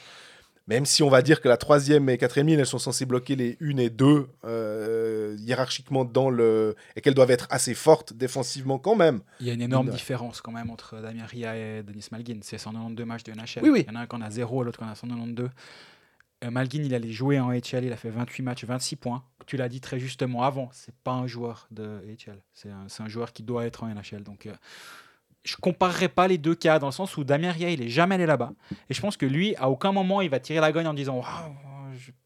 [0.68, 3.38] Même si on va dire que la troisième et quatrième ligne, elles sont censées bloquer
[3.38, 6.76] les une et deux euh, hiérarchiquement dans le...
[6.98, 9.22] et qu'elles doivent être assez fortes défensivement quand même.
[9.40, 12.58] il y a une énorme différence quand même entre Damien Ria et Denis Malgin c'est
[12.58, 13.86] 192 matchs de NHL Oui, oui.
[13.88, 15.50] il y en a un qui en a 0 l'autre qui en a 192
[16.44, 19.58] Euh, Malgin il allait jouer en HL il a fait 28 matchs 26 points tu
[19.58, 23.44] l'as dit très justement avant c'est pas un joueur de HL c'est un, joueur qui
[23.44, 24.54] doit être en NHL donc euh,
[25.44, 28.16] je comparerai pas les deux cas dans le sens où Damien Ria il est jamais
[28.16, 28.54] allé là-bas
[28.90, 31.22] et je pense que lui à aucun moment il va tirer la gogne en disant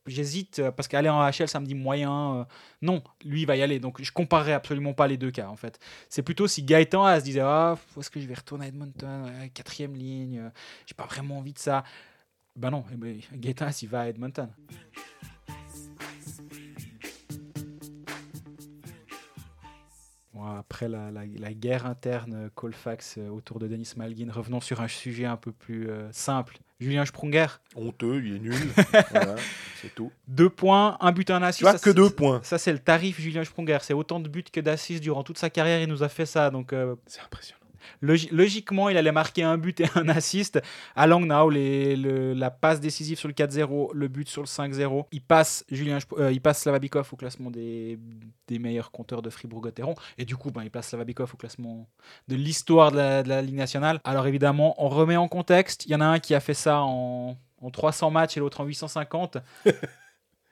[0.05, 2.47] j'hésite parce qu'aller en HL, ça me dit moyen.
[2.81, 3.79] non, lui, il va y aller.
[3.79, 5.79] Donc, je comparerais absolument pas les deux cas, en fait.
[6.09, 9.95] C'est plutôt si Gaëtan se disait Ah, est-ce que je vais retourner à Edmonton Quatrième
[9.95, 10.49] ligne, euh,
[10.85, 11.83] j'ai pas vraiment envie de ça.
[12.55, 14.49] Ben non, eh ben, Gaëtan Haas, il va à Edmonton.
[20.59, 24.81] Après la, la- la guerre interne euh, Colfax euh, autour de Denis Malgin, revenons sur
[24.81, 26.57] un sujet un peu plus euh, simple.
[26.79, 28.53] Julien Sprunger, Honteux, il est nul.
[29.11, 29.35] voilà,
[29.81, 30.11] c'est tout.
[30.27, 31.57] deux points, un but, un assist.
[31.59, 32.39] Tu vois Ça, que deux points.
[32.43, 33.79] Ça, c'est le tarif Julien Sprunger.
[33.81, 35.81] C'est autant de buts que d'assists durant toute sa carrière.
[35.81, 36.51] Il nous a fait ça.
[36.51, 37.57] Donc, euh, C'est impressionnant.
[38.01, 40.59] Logi- logiquement, il allait marquer un but et un assist.
[40.95, 45.05] À Langnau, la passe décisive sur le 4-0, le but sur le 5-0.
[45.11, 47.99] Il passe, Julien, euh, il passe Slavabikov au classement des,
[48.49, 49.95] meilleurs compteurs de Fribourg-Gotteron.
[50.17, 51.87] Et du coup, ben, il place Slavabikov au classement
[52.27, 53.99] de l'histoire de la, Ligue nationale.
[54.03, 55.85] Alors évidemment, on remet en contexte.
[55.85, 57.37] Il y en a un qui a fait ça en
[57.71, 59.37] 300 matchs et l'autre en 850.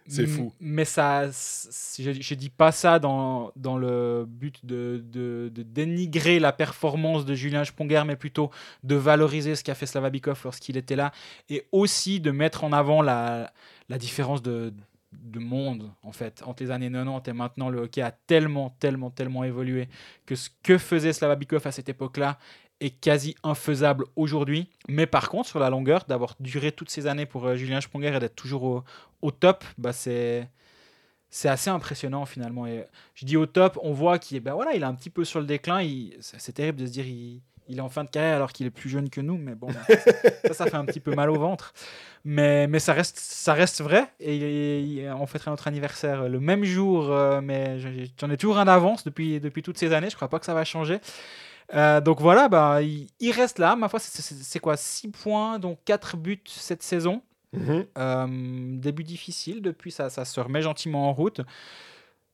[0.07, 0.53] C'est fou.
[0.59, 6.39] Mais ça, je, je dis pas ça dans, dans le but de, de- de dénigrer
[6.39, 8.51] la performance de Julien Sponger, mais plutôt
[8.83, 11.11] de valoriser ce qu'a fait Slavabikov lorsqu'il était là,
[11.49, 13.51] et aussi de mettre en avant la,
[13.89, 14.71] la différence de,
[15.11, 17.69] de monde, en fait, entre les années 90 et maintenant.
[17.69, 19.87] Le hockey a tellement, tellement, tellement évolué
[20.27, 22.37] que ce que faisait Slavabikov à cette époque-là
[22.81, 24.69] est quasi infaisable aujourd'hui.
[24.87, 28.15] Mais par contre, sur la longueur, d'avoir duré toutes ces années pour euh, Julien Sponger
[28.15, 28.83] et d'être toujours
[29.21, 30.47] au, top, bah c'est
[31.29, 32.65] c'est assez impressionnant finalement.
[32.65, 35.09] Et je dis au top, on voit qu'il est, ben voilà, il est un petit
[35.09, 35.85] peu sur le déclin.
[36.21, 38.71] C'est terrible de se dire il, il est en fin de carrière alors qu'il est
[38.71, 39.97] plus jeune que nous, mais bon, ben,
[40.45, 41.73] ça, ça fait un petit peu mal au ventre.
[42.23, 44.07] Mais, mais ça, reste, ça reste vrai.
[44.19, 47.79] Et on fêtera notre anniversaire le même jour, euh, mais
[48.19, 50.09] j'en ai toujours un d'avance depuis, depuis toutes ces années.
[50.09, 50.99] Je crois pas que ça va changer.
[51.73, 53.75] Euh, donc voilà, bah, il, il reste là.
[53.75, 54.77] Ma foi, c'est- quoi?
[54.77, 57.21] 6 points, donc 4 buts cette saison.
[57.53, 57.85] Mhm.
[57.97, 58.27] Euh,
[58.77, 61.41] début difficile, depuis ça, ça se remet gentiment en route.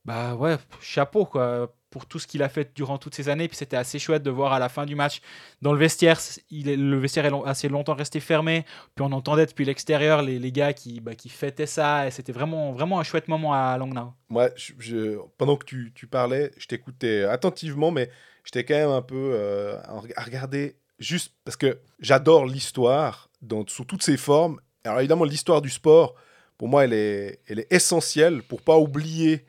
[0.03, 3.47] Bah ouais, chapeau quoi, pour tout ce qu'il a fait durant toutes ces années.
[3.47, 5.21] Puis c'était assez chouette de voir à la fin du match,
[5.61, 8.65] dans le vestiaire, c- il est, le vestiaire est long- assez longtemps resté fermé.
[8.95, 12.07] Puis on entendait depuis l'extérieur les, les gars qui, bah, qui fêtaient ça.
[12.07, 14.11] Et c'était vraiment, vraiment un chouette moment à Langnau.
[14.29, 18.09] Moi, je- je- pendant que tu, tu parlais, je t'écoutais attentivement, mais
[18.43, 19.77] j'étais quand même un peu euh,
[20.15, 24.59] à regarder juste parce que j'adore l'histoire dans- sous toutes ses formes.
[24.83, 26.15] Alors évidemment, l'histoire du sport,
[26.57, 29.45] pour moi, elle est, elle est essentielle pour pas oublier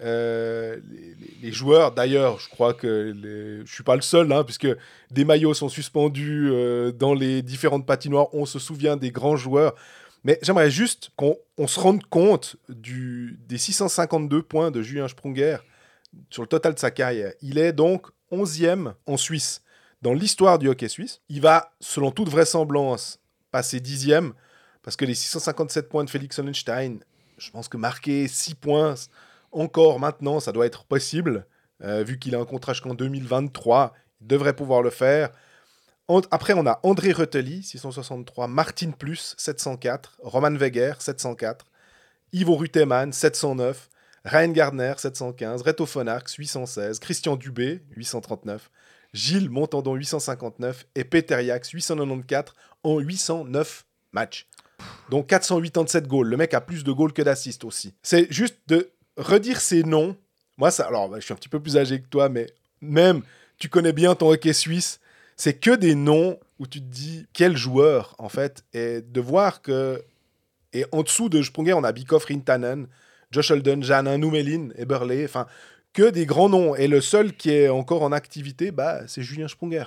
[0.00, 0.78] euh,
[1.42, 1.92] les, joueurs.
[1.92, 4.68] D'ailleurs, je crois que les- je suis pas le seul, hein, puisque
[5.10, 8.28] des maillots sont suspendus euh, dans les différentes patinoires.
[8.32, 9.74] On se souvient des grands joueurs.
[10.24, 15.58] Mais j'aimerais juste qu'on on se rende compte du, des 652 points de Julien Sprunger
[16.30, 17.32] sur le total de sa carrière.
[17.42, 19.62] Il est donc 11e en Suisse
[20.00, 21.20] dans l'histoire du hockey suisse.
[21.28, 24.32] Il va, selon toute vraisemblance, passer 10e
[24.82, 26.98] parce que les 657 points de Félix Sonnenstein,
[27.38, 28.94] je pense que marquer 6 points
[29.52, 31.46] encore maintenant, ça doit être possible.
[31.84, 35.30] euh, vu qu'il a un contrat jusqu'en 2023, il devrait pouvoir le faire.
[36.30, 41.64] Après, on a André Reteli, 663, Martin Plus, 704, Roman Weger, 704,
[42.32, 43.88] Ivo Ruteman, 709,
[44.24, 48.70] Ryan Gardner, 715, Reto Fonarx, 816, Christian Dubé, 839,
[49.12, 52.54] Gilles Montandon, 859 et Peter Yax, 894
[52.84, 54.46] en 809 matchs.
[55.10, 56.28] Donc 487 goals.
[56.28, 57.94] Le mec a plus de goals que d'assists aussi.
[58.02, 60.16] C'est juste de redire ces noms.
[60.56, 62.46] Moi, ça, alors, bah, je suis un petit peu plus âgé que toi, mais
[62.80, 63.22] même,
[63.58, 65.00] tu connais bien ton hockey suisse.
[65.36, 68.64] C'est que des noms où tu te dis quel joueur, en fait.
[68.72, 70.02] Et de voir que.
[70.72, 72.86] Et en dessous de Sprunger, on a Bikoff, Rintanen,
[73.32, 75.24] Josh Holden, Janin, Noumelin et Burley.
[75.24, 75.46] Enfin,
[75.92, 76.74] que des grands noms.
[76.76, 79.84] Et le seul qui est encore en activité, bah, c'est Julien Sprunger.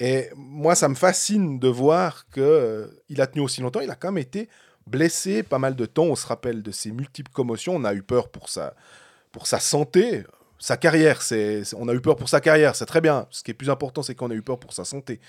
[0.00, 3.80] Et moi, ça me fascine de voir que euh, il a tenu aussi longtemps.
[3.80, 4.48] Il a quand même été
[4.86, 6.04] blessé pas mal de temps.
[6.04, 7.74] On se rappelle de ses multiples commotions.
[7.76, 8.74] On a eu peur pour sa,
[9.32, 10.24] pour sa santé.
[10.58, 13.26] Sa carrière, c'est- on a eu peur pour sa carrière, c'est très bien.
[13.30, 15.20] Ce qui est plus important, c'est qu'on a eu peur pour sa santé.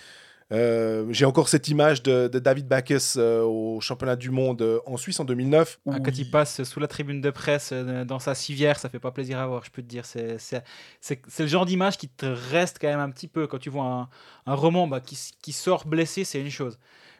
[0.54, 4.80] Euh, j'ai encore cette image de, de David Bacchus euh, au championnat du monde euh,
[4.86, 5.80] en Suisse en 2009.
[5.86, 8.78] où Ah, quand il il- passe sous la tribune de presse euh, dans sa civière,
[8.78, 10.06] ça fait pas plaisir à voir, je peux te dire.
[10.06, 10.64] C'est c'est-
[11.02, 13.48] c'est- c'est le genre d'image qui te reste quand même un petit peu.
[13.48, 14.10] Quand tu vois un,
[14.46, 16.78] un roman bah, qui, sort blessé, c'est une chose.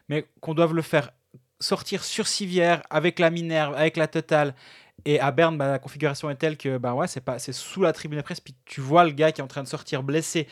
[0.08, 1.10] Mais qu'on doive le faire
[1.58, 4.54] sortir sur civière, avec la Minerve, avec la Totale.
[5.04, 7.82] Et à Berne, bah, la configuration est telle que bah ouais, c'est pas- c'est sous
[7.82, 10.02] la tribune de presse, puis tu vois le gars qui est en train de sortir
[10.04, 10.46] blessé.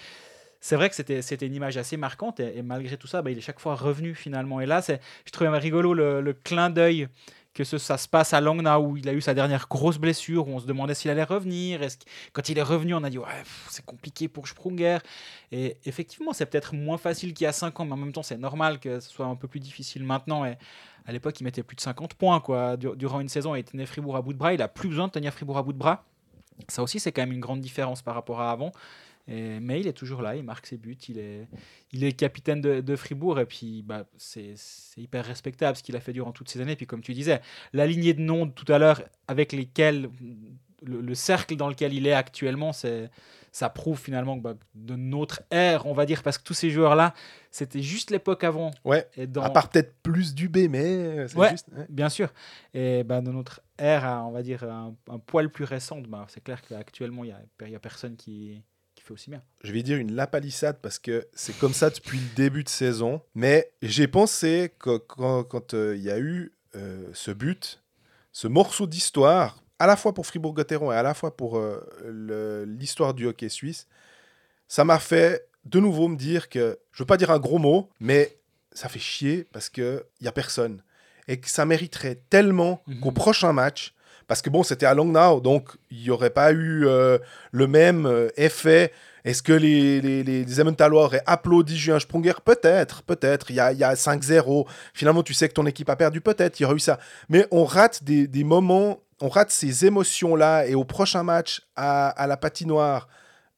[0.66, 3.30] C'est vrai que c'était c'était une image assez marquante, et, et malgré tout ça, bah,
[3.30, 4.62] il est chaque fois revenu finalement.
[4.62, 7.08] Et là, c'est- je trouvais rigolo le, clin d'œil
[7.52, 10.52] que ça se passe à Langnau où il a eu sa dernière grosse blessure, où
[10.52, 11.82] on se demandait s'il allait revenir.
[11.82, 11.98] Est-ce
[12.32, 14.98] quand il est revenu, on a dit ouais, c'est compliqué pour Sprunger.
[15.52, 18.22] Et effectivement, c'est peut-être moins facile qu'il y a 5 ans, mais en même temps,
[18.22, 20.46] c'est normal que ce soit un peu plus difficile maintenant.
[20.46, 20.56] Et
[21.06, 22.78] à l'époque, il mettait plus de 50 points quoi.
[22.78, 24.54] Dur- Durant une saison, il tenait Fribourg à bout de bras.
[24.54, 26.04] Il a plus besoin de tenir Fribourg à bout de bras.
[26.68, 28.72] Ça aussi, c'est quand même une grande différence par rapport à avant.
[29.26, 31.48] Et- mais il est toujours là, il marque ses buts, il est,
[31.92, 35.96] il est capitaine de, de Fribourg et puis bah, c'est c'est hyper respectable ce qu'il
[35.96, 36.76] a fait durant toutes ces années.
[36.76, 37.40] Puis comme tu disais,
[37.72, 40.10] la lignée de noms tout à l'heure avec lesquels
[40.82, 43.10] le, le cercle dans lequel il est actuellement, c'est
[43.50, 46.70] ça prouve finalement que bah, de notre ère, on va dire, parce que tous ces
[46.70, 47.14] joueurs-là,
[47.52, 48.72] c'était juste l'époque avant.
[48.84, 49.08] Ouais.
[49.16, 51.50] Et dans, À part peut-être plus du B, mais euh, c'est Ouais.
[51.50, 51.68] juste.
[51.74, 51.86] ouais.
[51.88, 52.30] Bien sûr.
[52.74, 56.26] Et bah, de notre ère, à, on va dire, un, un poil plus récente, bah,
[56.28, 58.60] c'est clair qu'actuellement, il n'y a, y a personne qui
[59.04, 59.42] fait aussi bien.
[59.62, 63.20] Je vais dire une lapalissade parce que c'est comme ça depuis le début de saison.
[63.34, 67.82] Mais j'ai pensé que quand quand, euh, il y a eu euh, ce but,
[68.32, 73.14] ce morceau d'histoire, à la fois pour Fribourg-Gotteron et à la fois pour euh, l'histoire
[73.14, 73.86] du hockey suisse,
[74.68, 77.90] ça m'a fait de nouveau me dire que, je veux pas dire un gros mot,
[78.00, 78.38] mais
[78.72, 80.82] ça fait chier parce qu'il n'y a personne.
[81.28, 83.00] Et que ça mériterait tellement Mhm.
[83.00, 83.94] qu'au prochain match,
[84.26, 87.18] parce que bon, c'était à Langnau, donc il n'y aurait pas eu euh,
[87.52, 88.92] le même euh, effet.
[89.24, 90.60] Est-ce que les, les, les, les
[90.92, 92.34] auraient applaudi Julien Sprunger?
[92.44, 93.50] Peut-être, peut-être.
[93.50, 94.66] Il y a, y a 5-0.
[94.92, 96.60] Finalement, tu sais que ton équipe a perdu, peut-être.
[96.60, 96.98] Il y aurait eu ça.
[97.30, 100.66] Mais on rate des, des moments, on rate ces émotions-là.
[100.66, 103.08] Et au prochain match à, à la patinoire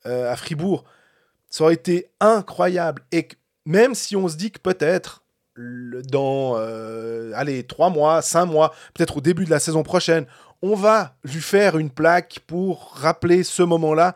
[0.06, 0.84] euh, à Fribourg,
[1.50, 3.02] ça aurait été incroyable.
[3.10, 3.26] Et
[3.64, 5.24] même si on se dit que peut-être
[5.58, 10.26] dans euh, allez, 3 mois, 5 mois, peut-être au début de la saison prochaine,
[10.62, 14.14] on va lui faire une plaque pour rappeler ce moment-là,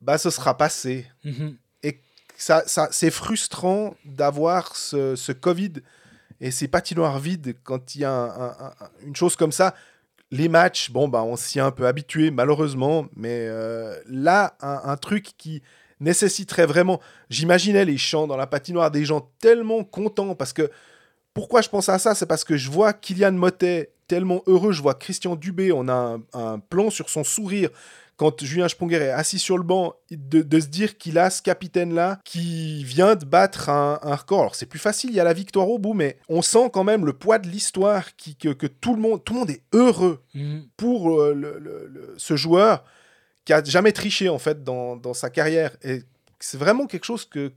[0.00, 1.06] bah ce sera passé.
[2.36, 5.74] Ça, ça, c'est frustrant d'avoir ce, ce Covid
[6.40, 9.72] et ces patinoires vides quand il y a un- un- un- une chose comme ça.
[10.32, 14.80] Les matchs, bon, bah, on s'y est un peu habitué, malheureusement, mais euh, là, un,
[14.84, 15.62] un truc qui
[16.00, 17.00] nécessiterait vraiment.
[17.30, 20.70] J'imaginais les chants dans la patinoire des gens tellement contents parce que.
[21.34, 22.14] Pourquoi je pense à ça?
[22.14, 25.92] C'est parce que je vois Kylian Motet tellement heureux, je vois Christian Dubé, on a
[25.92, 27.70] un, un plan sur son sourire
[28.16, 31.42] quand Julien Sponger est assis sur le banc, de, de se dire qu'il a ce
[31.42, 34.40] capitaine-là qui vient de battre un, un record.
[34.42, 36.84] Alors c'est plus facile, il y a la victoire au bout, mais on sent quand
[36.84, 39.62] même le poids de l'histoire, qui, que, que tout, le monde, tout le monde est
[39.72, 40.22] heureux
[40.76, 42.84] pour euh, le- le- le- ce joueur
[43.44, 45.72] qui a jamais triché en fait dans, dans sa carrière.
[45.82, 46.02] Et
[46.38, 47.52] c'est vraiment quelque chose que,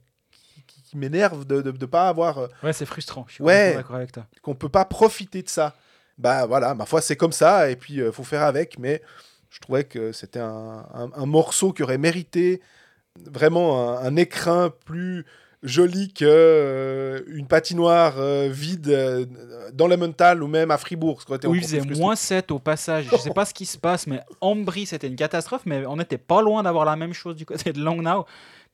[0.66, 3.26] qui, qui m'énerve de ne pas avoir, euh, Ouais, c'est frustrant.
[3.28, 3.76] Je suis Ouais.
[3.76, 4.26] d'accord avec toi.
[4.42, 5.76] qu'on peut pas profiter de ça.
[6.18, 8.80] Bah voilà, ma foi c'est comme ça et puis il faut faire avec.
[8.80, 9.02] Mais
[9.50, 12.62] je trouvais que c'était un, un- un morceau qui aurait mérité
[13.26, 15.26] vraiment un, un écrin plus
[15.64, 19.26] joli que euh, une patinoire euh, vide euh,
[19.74, 21.20] dans le mental ou même à Fribourg.
[21.48, 23.08] Où il faisait moins 7 au passage.
[23.12, 25.64] Je sais pas ce qui se passe, mais Ambry, c'était une catastrophe.
[25.66, 28.26] Mais on n'était pas loin d'avoir la même chose du côté de Langnau.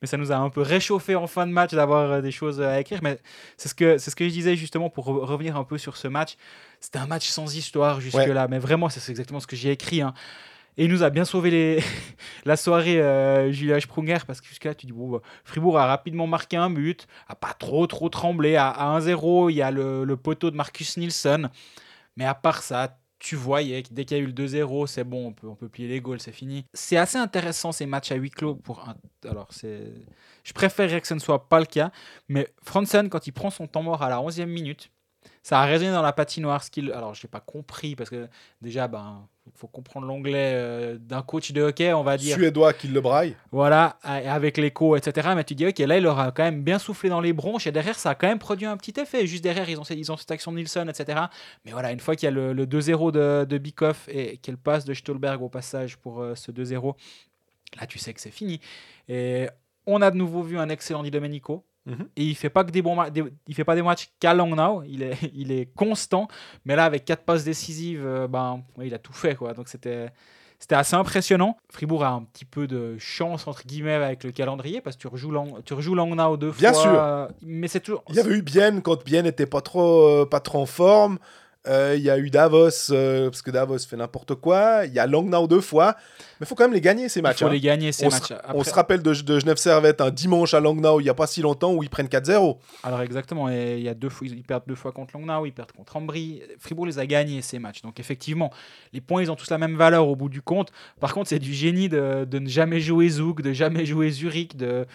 [0.04, 2.60] Mais ça nous a un peu réchauffé en fin de match d'avoir euh, des choses
[2.60, 2.98] à écrire.
[3.02, 3.16] Mais
[3.56, 5.96] c'est ce, que, c'est ce que je disais justement pour re- revenir un peu sur
[5.96, 6.34] ce match.
[6.78, 8.46] C'était un match sans histoire jusque-là.
[8.50, 10.02] Mais vraiment, c'est exactement ce que j'ai écrit.
[10.02, 10.12] hein.
[10.76, 11.82] Et il nous a bien sauvé les...
[12.44, 16.26] la soirée, euh, Julien Sprunger, parce que jusque-là, tu dis, bon, bah, Fribourg a rapidement
[16.26, 18.56] marqué un but, a pas trop, trop tremblé.
[18.56, 21.48] À, à 1-0, il y a le, le poteau de Marcus Nilsson.
[22.18, 25.02] Mais à part ça, tu voyais que dès qu'il y a eu le 2-0, c'est
[25.02, 26.66] bon, on peut, on peut plier les goals, c'est fini.
[26.74, 28.54] C'est assez intéressant ces matchs à huis clos.
[28.54, 28.96] Pour un...
[29.26, 29.94] Alors, c'est...
[30.42, 31.90] Je préférerais que ce ne soit pas le cas,
[32.28, 34.90] mais Franzen, quand il prend son temps mort à la 11e minute,
[35.44, 36.64] ça a résonné dans la patinoire.
[36.64, 36.90] Ce qu'il...
[36.90, 38.28] Alors, je n'ai pas compris, parce que
[38.62, 42.34] déjà, ben, faut comprendre l'anglais euh, d'un coach de hockey, on va dire.
[42.34, 43.36] Suédois qui le braille.
[43.52, 45.32] Voilà, avec l'écho, etc.
[45.36, 47.72] Mais tu dis, ok, là, il aura quand même bien soufflé dans les bronches et
[47.72, 49.26] derrière, ça a quand même produit un petit effet.
[49.26, 51.20] Juste derrière, ils ont, ils ont cette action de Nielsen, etc.
[51.66, 54.56] Mais voilà, une fois qu'il y a le, le 2-0 de, de Bikoff et qu'elle
[54.56, 56.94] passe de Stolberg au passage pour euh, ce 2-0,
[57.78, 58.60] là, tu sais que c'est fini.
[59.10, 59.48] Et
[59.86, 61.66] on a de nouveau vu un excellent Di Domenico.
[61.86, 62.08] Mhm.
[62.16, 64.82] Et il fait pas que des bons des- il fait pas des matchs qu'à Langnau,
[64.88, 66.28] il est, il est constant.
[66.64, 69.34] Mais là, avec quatre passes décisives, euh, ben, ouais, il a tout fait.
[69.34, 69.52] Quoi.
[69.52, 70.08] Donc c'était,
[70.58, 71.58] c'était assez impressionnant.
[71.70, 75.08] Fribourg a un petit peu de chance, entre guillemets, avec le calendrier, parce que tu
[75.08, 76.82] rejoues, Lang- tu rejoues Langnau deux Bien fois.
[76.82, 76.92] sûr.
[76.94, 78.02] euh, Mais c'est toujours.
[78.08, 81.18] Il y avait eu Bienne quand Bienne n'était pas trop, euh, pas trop en forme.
[81.66, 84.84] Euh, il y a eu Davos, euh, parce que Davos fait n'importe quoi.
[84.84, 85.96] Il y a Langnau deux fois.
[86.38, 87.38] Mais il faut quand même les gagner, ces Il matchs.
[87.38, 87.50] faut hein.
[87.52, 88.28] les gagner ces on, matchs.
[88.28, 91.14] se, on se rappelle de, de Genève Servette un dimanche à Langnau il n'y a
[91.14, 92.58] pas si longtemps où ils prennent 4-0.
[92.82, 95.52] Alors exactement, et il y a deux fois, ils perdent deux fois contre Langnau, ils
[95.52, 96.42] perdent contre Ambry.
[96.58, 97.80] Fribourg les a gagnés ces matchs.
[97.80, 98.50] Donc effectivement,
[98.92, 100.70] les points ils ont tous la même valeur au bout du compte.
[101.00, 104.56] Par contre, c'est du génie de, de ne jamais jouer Zug, de jamais jouer Zurich,
[104.56, 104.86] de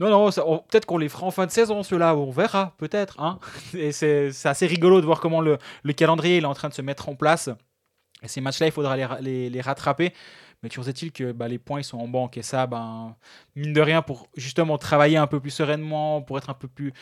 [0.00, 0.30] Non, non,
[0.68, 3.20] peut-être qu'on les fera en fin de saison, ceux-là, on verra, peut-être.
[3.20, 3.40] Hein
[3.74, 6.82] et c'est assez rigolo de voir comment le, le calendrier est en train de se
[6.82, 7.50] mettre en place.
[8.22, 10.12] Et ces matchs-là, il faudra les, ra- les- les rattraper.
[10.62, 12.36] Mais toujours est-il que bah, les points ils sont en banque.
[12.38, 13.16] Et ça, ben,
[13.56, 16.92] mine de rien, pour justement travailler un peu plus sereinement, pour être un peu plus.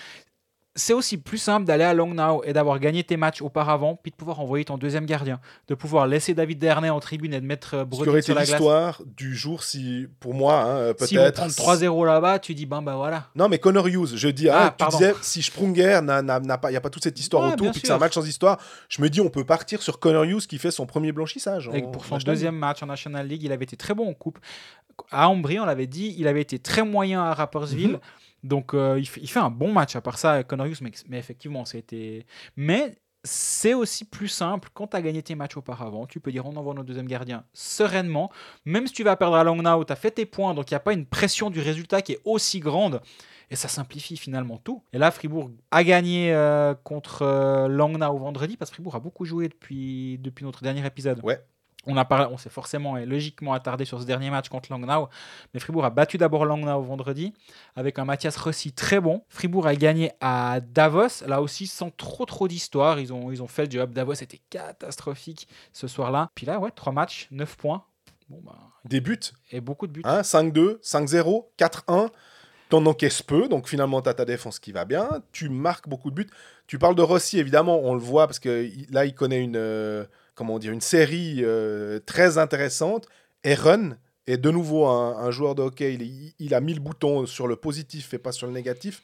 [0.78, 4.10] C'est aussi plus simple d'aller à Long Now et d'avoir gagné tes matchs auparavant, puis
[4.12, 7.46] de pouvoir envoyer ton deuxième gardien, de pouvoir laisser David Dernay en tribune et de
[7.46, 8.50] mettre euh, été sur la glace.
[8.50, 11.36] l'histoire du jour si, pour moi, hein, euh, Si on peut-être.
[11.56, 13.26] prend 3-0 là-bas, tu dis, ben bah voilà.
[13.34, 14.98] Non, mais Connor Hughes, je dis, Ah, hein, tu pardon.
[14.98, 17.80] disais, si Sprunger n'a pas, il n'y a pas toute cette histoire Ouais, autour, puis
[17.80, 18.58] que c'est un match sans histoire,
[18.90, 21.70] je me dis, on peut partir sur Connor Hughes qui fait son premier blanchissage.
[21.72, 24.14] Et en- pour son deuxième match en National League, il avait été très bon en
[24.14, 24.38] coupe.
[25.10, 27.92] À Ambry, on l'avait dit, il avait été très moyen à Rappersville.
[27.92, 28.00] Mhm.
[28.46, 31.64] Donc euh, il, fait, un bon match à part ça, Connor Hughes, mais, mais effectivement,
[31.64, 32.24] c'était.
[32.56, 36.06] Mais c'est aussi plus simple quand tu as gagné tes matchs auparavant.
[36.06, 38.30] Tu peux dire on envoie notre deuxième gardien sereinement.
[38.64, 40.74] Même si tu vas perdre à Long Now, tu as fait tes points, donc il
[40.74, 43.02] n'y a pas une pression du résultat qui est aussi grande.
[43.50, 44.82] Et ça simplifie finalement tout.
[44.92, 49.24] Et là, Fribourg a gagné euh, contre euh, Langnau vendredi, parce que Fribourg a beaucoup
[49.24, 51.20] joué depuis, depuis notre dernier épisode.
[51.22, 51.40] Ouais.
[51.86, 55.08] On, a parlé- on s'est forcément et logiquement attardé sur ce dernier match contre Langnau.
[55.54, 57.32] Mais Fribourg a battu d'abord Langnau vendredi,
[57.76, 59.22] avec un Mathias Rossi très bon.
[59.28, 62.98] Fribourg a gagné à Davos, là aussi sans trop trop d'histoire.
[63.00, 63.92] Ils ont, ils ont fait le job.
[63.92, 66.30] Davos était catastrophique ce soir-là.
[66.34, 67.84] Puis là, ouais, 3 matchs, 9 points.
[68.28, 69.18] Bon, bah, Des buts,
[69.52, 70.02] et beaucoup de buts.
[70.04, 72.10] hein, 5-2, 5-0, 4-1.
[72.68, 75.08] T'en encaisses peu, donc finalement, tu as ta défense qui va bien.
[75.30, 76.26] Tu marques beaucoup de buts.
[76.66, 80.04] Tu parles de Rossi, évidemment, on le voit, parce que là, il connaît une, euh,
[80.36, 83.08] comment dire, une série euh, très intéressante.
[83.44, 83.96] Aaron
[84.28, 85.98] est de nouveau un, un joueur de hockey.
[86.38, 89.02] Il, a mis le bouton sur le positif et pas sur le négatif.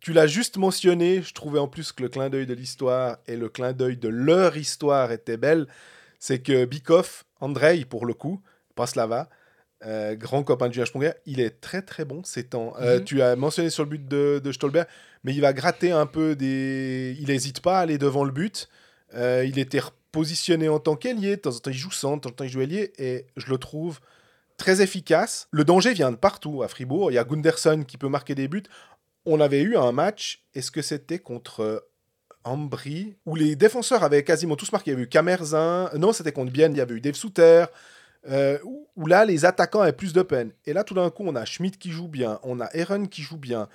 [0.00, 1.22] Tu l'as juste mentionné.
[1.22, 4.08] Je trouvais en plus que le clin d'œil de l'histoire et le clin d'œil de
[4.08, 5.66] leur histoire était belle.
[6.18, 8.40] C'est que Bikov, Andrei, pour le coup,
[8.74, 9.28] pas Slava,
[9.84, 12.74] euh, grand copain de Julien il est très très bon ces temps.
[12.80, 13.04] Euh, Mhm.
[13.04, 14.86] Tu as mentionné sur le but de, de Stolberg,
[15.24, 17.16] mais il va gratter un peu des.
[17.20, 18.68] Il n'hésite pas à aller devant le but.
[19.14, 21.36] Euh, il était repositionné en tant qu'ailier.
[21.36, 22.92] De temps en temps, il joue centre, de temps en temps, il joue ailier.
[22.98, 24.00] Et je le trouve
[24.56, 25.48] très efficace.
[25.50, 27.10] Le danger vient de partout à Fribourg.
[27.10, 28.64] Il y a Gunderson qui peut marquer des buts.
[29.24, 31.78] On avait eu un match, est-ce que c'était contre euh,
[32.44, 34.90] Ambry, où les défenseurs avaient quasiment tous marqué?
[34.90, 37.66] Il y avait eu Camerzin, non, c'était contre Bienne, il y avait eu Dave Souter,
[38.28, 40.52] euh, où, où là, les attaquants avaient plus de peine.
[40.64, 43.20] Et là, tout d'un coup, on a Schmidt qui joue bien, on a Aaron qui
[43.20, 43.68] joue bien.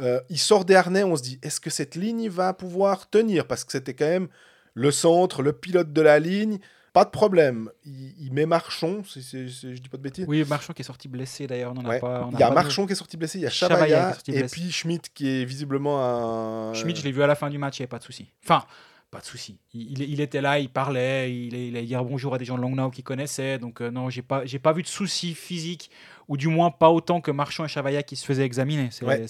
[0.00, 3.46] Euh, il sort des harnais, on se dit, est-ce que cette ligne va pouvoir tenir?
[3.46, 4.28] Parce que c'était quand même
[4.74, 6.58] le centre, le pilote de la ligne.
[6.92, 7.70] Pas de problème.
[7.84, 10.24] Il, il met Marchon, si c'est- je dis pas de bêtises.
[10.26, 11.72] Oui, Marchand qui est sorti blessé d'ailleurs.
[11.76, 13.38] on a pas- on il a y a pas de- Marchon qui est sorti blessé,
[13.38, 16.74] il y a Chavaya et puis Schmidt qui est visiblement un.
[16.74, 18.26] Schmidt, je l'ai vu à la fin du match, il n'y avait pas de souci.
[18.42, 18.64] Enfin,
[19.12, 19.58] pas de souci.
[19.72, 22.56] Il, il- il était là, il parlait, il, il allait dire bonjour à des gens
[22.56, 23.58] de Langnau qui connaissaient.
[23.58, 25.92] Donc, euh, non, j'ai pas, j'ai pas vu de souci physique,
[26.30, 28.88] ou du moins pas autant que Marchand et Chavaya qui se faisaient examiner.
[28.92, 29.26] C'est Ouais.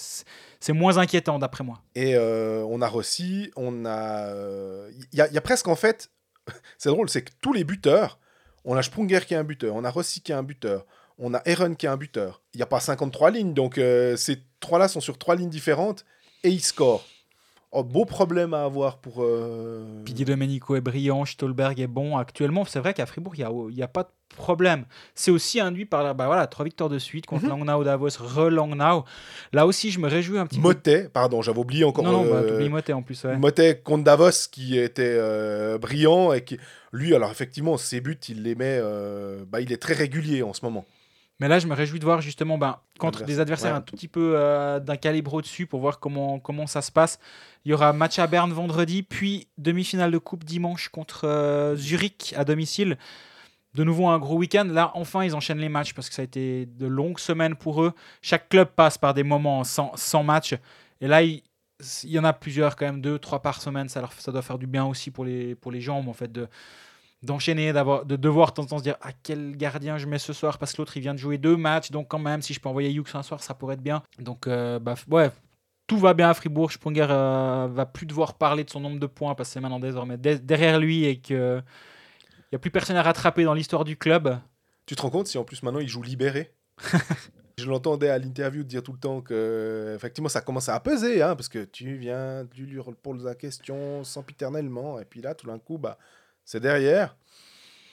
[0.73, 1.81] moins inquiétant d'après moi.
[1.95, 4.27] Et euh, on a Rossi, on a.
[4.27, 6.11] euh, Il y, a- il y a presque en fait.
[6.77, 8.19] C'est drôle, c'est que tous les buteurs,
[8.65, 10.85] on a Sprunger qui est un buteur, on a Rossi qui est un buteur,
[11.17, 12.41] on a Aaron qui est un buteur.
[12.53, 16.05] Il n'y a pas 53 lignes, donc euh, ces trois-là sont sur trois lignes différentes
[16.43, 17.05] et ils scorent.
[17.73, 19.23] Oh, beau problème à avoir pour.
[19.23, 22.17] euh, Domenico est brillant, Stolberg est bon.
[22.17, 24.83] Actuellement, c'est vrai qu'à Fribourg, il n'y a, il y a pas de problème.
[25.15, 27.49] C'est aussi induit par la- bah, voilà, trois victoires de suite contre Mhm.
[27.65, 29.05] Langnau, Davos, re-Langnau.
[29.53, 30.63] Là aussi, je me réjouis un petit peu.
[30.67, 32.03] Motet, pardon, j'avais oublié encore.
[32.03, 33.23] Non, non, bah, euh, t'oublies Motet en plus.
[33.23, 33.37] ouais.
[33.37, 36.57] Motet contre Davos qui était euh, brillant et qui.
[36.91, 38.79] Lui, alors effectivement, ses buts, il les met.
[38.81, 40.85] euh, bah, il est très régulier en ce moment.
[41.41, 43.79] Mais là, je me réjouis de voir justement ben, contre des adversaires ouais.
[43.79, 47.17] un tout petit peu euh, d'un calibre au-dessus pour voir comment, comment ça se passe.
[47.65, 52.35] Il y aura match à Berne vendredi, puis demi-finale de coupe dimanche contre euh, Zurich
[52.37, 52.95] à domicile.
[53.73, 54.65] De nouveau un gros week-end.
[54.69, 57.81] Là, enfin, ils enchaînent les matchs parce que ça a été de longues semaines pour
[57.81, 57.93] eux.
[58.21, 60.53] Chaque club passe par des moments sans, sans match.
[60.99, 61.41] Et là, il,
[62.03, 63.89] il y en a plusieurs quand même, deux, trois par semaine.
[63.89, 66.31] Ça, leur, ça doit faire du bien aussi pour les, pour les jambes, en fait,
[66.31, 66.47] de,
[67.23, 70.19] d'enchaîner, d'avoir, de devoir de temps en temps se dire à quel gardien je mets
[70.19, 72.53] ce soir parce que l'autre il vient de jouer deux matchs, donc quand même si
[72.53, 74.01] je peux envoyer Hughes un soir ça pourrait être bien.
[74.19, 75.29] Donc euh, bah, ouais,
[75.87, 76.71] tout va bien à Fribourg.
[76.71, 79.79] Sprunger euh, va plus devoir parler de son nombre de points parce que c'est maintenant
[79.79, 81.61] désormais de- derrière lui et que
[82.51, 84.37] il y a plus personne à rattraper dans l'histoire du club.
[84.85, 86.53] Tu te rends compte si en plus maintenant il joue libéré?
[87.57, 91.35] Je l'entendais à l'interview dire tout le temps que effectivement ça commence à peser hein,
[91.35, 95.59] parce que tu viens, tu lui poses la question sempiternellement et puis là tout d'un
[95.59, 95.97] coup bah
[96.51, 97.15] c'est derrière.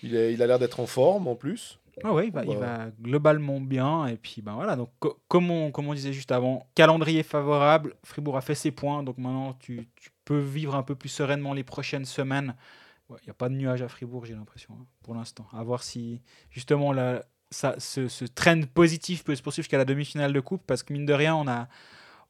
[0.03, 1.79] Il, est, il a l'air d'être en forme en plus.
[2.05, 2.53] Ah ouais, il va, Bah.
[2.53, 4.07] il va globalement bien.
[4.07, 4.77] Et puis, ben voilà.
[4.77, 7.95] Donc, co- comme, on, comme on disait juste avant, calendrier favorable.
[8.05, 9.03] Fribourg a fait ses points.
[9.03, 12.55] Donc maintenant, tu, tu peux vivre un peu plus sereinement les prochaines semaines.
[13.11, 15.47] Il n'y a pas de nuages à Fribourg, j'ai l'impression, hein, pour l'instant.
[15.53, 16.21] À voir si,
[16.51, 20.63] justement, la- ça, ce, ce trend positif peut se poursuivre jusqu'à la demi-finale de coupe
[20.67, 21.69] parce que mine de rien, on a,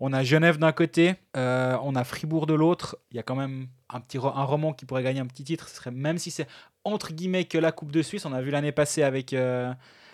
[0.00, 2.98] on a Genève d'un côté, euh, on a Fribourg de l'autre.
[3.10, 5.68] Il y a quand même un petit un roman qui pourrait gagner un petit titre.
[5.68, 6.46] Ce serait même si c'est
[6.84, 8.24] entre guillemets que la Coupe de Suisse.
[8.24, 9.72] On a vu l'année passée avec euh,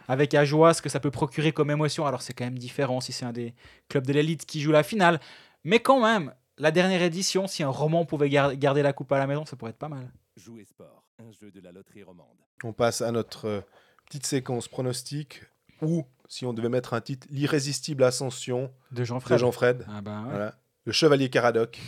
[0.09, 2.07] avec Ajoie ce que ça peut procurer comme émotion.
[2.07, 3.55] Alors c'est quand même différent si c'est un des
[3.89, 5.21] clubs de l'élite qui joue la finale,
[5.65, 6.33] mais quand même.
[6.57, 9.57] La dernière édition, si un roman pouvait gar- garder la coupe à la maison, ça
[9.57, 10.09] pourrait être pas mal.
[10.37, 12.37] Jouer sport, un jeu de la loterie romande.
[12.63, 13.61] On passe à notre euh,
[14.07, 15.43] petite séquence pronostic
[15.83, 19.39] ou, si on devait mettre un titre, l'irrésistible ascension De de Jean-Fred.
[19.39, 19.87] Jean-Fred.
[19.89, 20.31] Ah bah ouais.
[20.31, 20.55] Voilà.
[20.87, 21.79] Le chevalier Caradoc.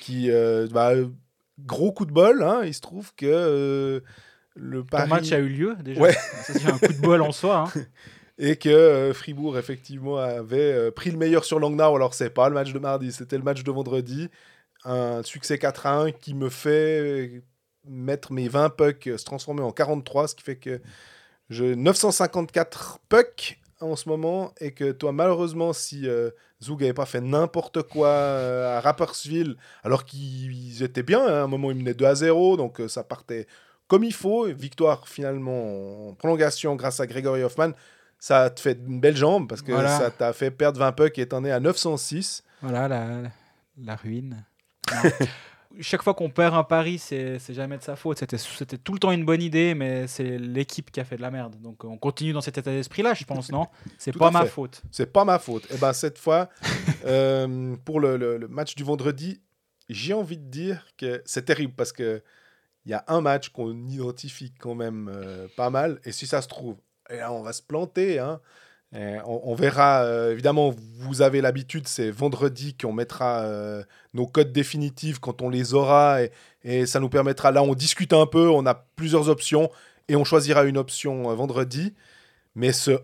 [0.00, 0.92] qui, euh, bah,
[1.60, 4.00] gros coup de bol, hein, il se trouve que euh,
[4.54, 5.10] le Ton Paris...
[5.10, 6.00] match a eu lieu déjà.
[6.00, 6.16] Ouais.
[6.44, 7.70] C'est un coup de bol en soi.
[7.74, 7.80] hein.
[8.38, 11.94] et que euh, Fribourg effectivement avait pris le meilleur sur Langnau.
[11.94, 14.28] Alors c'est pas le match de mardi, c'était le match de vendredi.
[14.84, 17.42] Un succès 4 à 1 qui me fait
[17.88, 20.80] mettre mes 20 pucks se transformer en 43, ce qui fait que
[21.52, 26.30] je 954 pucks en ce moment et que toi malheureusement si euh,
[26.62, 31.42] Zug n'avait pas fait n'importe quoi euh, à Rapperswil alors qu'ils étaient bien, hein, à
[31.42, 33.46] un moment ils menaient 2 à 0 donc euh, ça partait
[33.88, 37.72] comme il faut, victoire finalement en prolongation grâce à Gregory Hoffman
[38.18, 39.98] ça te fait une belle jambe parce que Voilà.
[39.98, 42.44] ça t'a fait perdre 20 pucks et t'en es à 906.
[42.62, 43.08] Voilà la,
[43.82, 44.44] la ruine.
[45.80, 48.18] Chaque fois qu'on perd un pari, c'est jamais de sa faute.
[48.18, 51.30] C'était tout le temps une bonne idée, mais c'est l'équipe qui a fait de la
[51.30, 51.56] merde.
[51.60, 53.66] Donc on continue dans cet état d'esprit-là, je pense, non?
[53.98, 54.82] C'est pas ma faute.
[54.90, 55.66] C'est pas ma faute.
[55.72, 56.48] Et ben cette fois,
[57.04, 59.40] euh, pour le, le- le match du vendredi,
[59.88, 62.22] j'ai envie de dire que c'est terrible parce que
[62.84, 66.00] il y a un match qu'on identifie quand même euh, pas mal.
[66.04, 66.76] Et si ça se trouve,
[67.10, 68.18] et là, on va se planter.
[68.18, 68.40] hein.
[68.94, 70.02] Et on, on verra.
[70.02, 73.82] euh, évidemment, vous avez l'habitude, c'est vendredi qu'on mettra euh,
[74.12, 76.22] nos codes définitifs quand on les aura.
[76.22, 76.30] Et,
[76.62, 77.50] et ça nous permettra.
[77.52, 78.48] Là, on discute un peu.
[78.50, 79.70] On a plusieurs options.
[80.08, 81.94] Et on choisira une option euh, vendredi.
[82.54, 83.00] Mais ce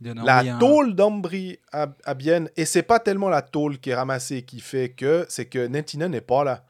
[0.00, 0.58] donne la hein.
[0.58, 4.60] tôle d'Ambry à, à Bienne, et c'est pas tellement la tôle qui est ramassée qui
[4.60, 6.64] fait que, c'est que Nentinen n'est pas là.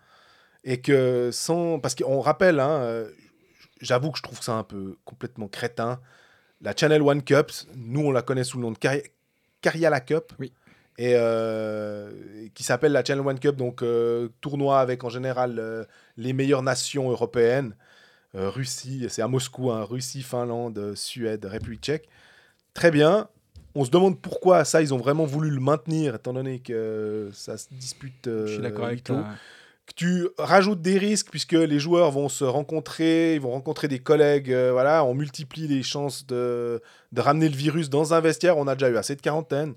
[0.65, 1.79] Et que sans.
[1.79, 3.11] Parce qu'on rappelle, hein, euh,
[3.81, 6.01] j'avoue que je trouve ça un peu complètement crétin.
[6.61, 9.05] La Channel One Cup, nous on la connaît sous le nom de Cari-
[9.61, 10.33] Cariala Cup.
[10.39, 10.53] Oui.
[10.99, 12.11] Et euh,
[12.55, 15.85] qui s'appelle la Channel One Cup, donc euh, tournoi avec en général euh,
[16.17, 17.75] les meilleures nations européennes.
[18.35, 22.09] Russie, c'est à Moscou, hein, Russie, Finlande, Suède, République tchèque.
[22.75, 23.29] Très bien.
[23.75, 27.57] On se demande pourquoi ça, ils ont vraiment voulu le maintenir, étant donné que ça
[27.57, 28.27] se dispute.
[28.27, 29.15] Je suis d'accord avec tout.
[29.15, 29.29] toi.
[29.89, 33.99] Que tu rajoutes des risques, puisque les joueurs vont se rencontrer, ils vont rencontrer des
[33.99, 34.53] collègues.
[34.53, 38.59] euh, voilà, on multiplie les chances de, de ramener le virus dans un vestiaire.
[38.59, 39.75] On a déjà eu assez de quarantaine.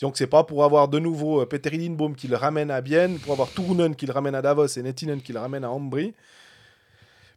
[0.00, 3.18] Donc, c'est pas pour avoir de nouveau euh, Peter Lindbaum qui le ramène à Bienne,
[3.20, 6.14] pour avoir Turunen qui le ramène à Davos et Nettinen qui le ramène à Ambry.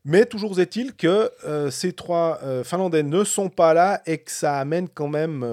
[0.03, 4.32] Mais toujours est-il que euh, ces trois euh, Finlandais ne sont pas là et que
[4.32, 5.43] ça amène quand même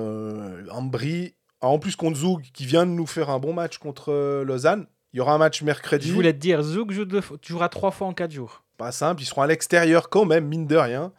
[0.70, 4.86] Ambry, en plus contre Zug, qui vient de nous faire un bon match contre Lausanne.
[5.14, 6.08] Il y aura un match mercredi.
[6.08, 8.64] Je voulais te dire, Zouk joue deux fois- tu joueras trois fois en quatre jours.
[8.76, 11.12] Pas simple, ils seront à l'extérieur quand même, mine de rien.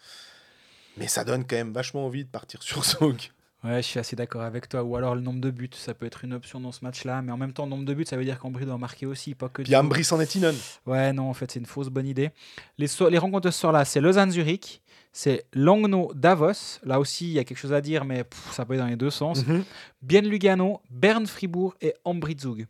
[0.98, 3.18] Mais ça donne quand même vachement envie de partir sur Zug.
[3.64, 4.84] Ouais, je suis assez d'accord avec toi.
[4.84, 7.22] Ou alors le nombre de buts, ça peut être une option dans ce match-là.
[7.22, 9.34] Mais en même temps, le nombre de buts, ça veut dire qu'Ambry doit marquer aussi,
[9.34, 9.82] pas que Puis Zouk.
[9.82, 10.54] Ambry sans Nettinen.
[10.86, 12.32] Ouais, non, en fait, c'est une fausse bonne idée.
[12.78, 14.82] Les, so- les rencontres de ce soir-là, c'est Lausanne-Zurich,
[15.14, 16.80] c'est Langnau-Davos.
[16.84, 18.88] Là aussi, il y a quelque chose à dire, mais pff, ça peut aller dans
[18.88, 19.46] les deux sens.
[19.48, 19.64] Mhm.
[20.02, 22.68] Bienne-Lugano, Berne-Fribourg et Ambry-Zug.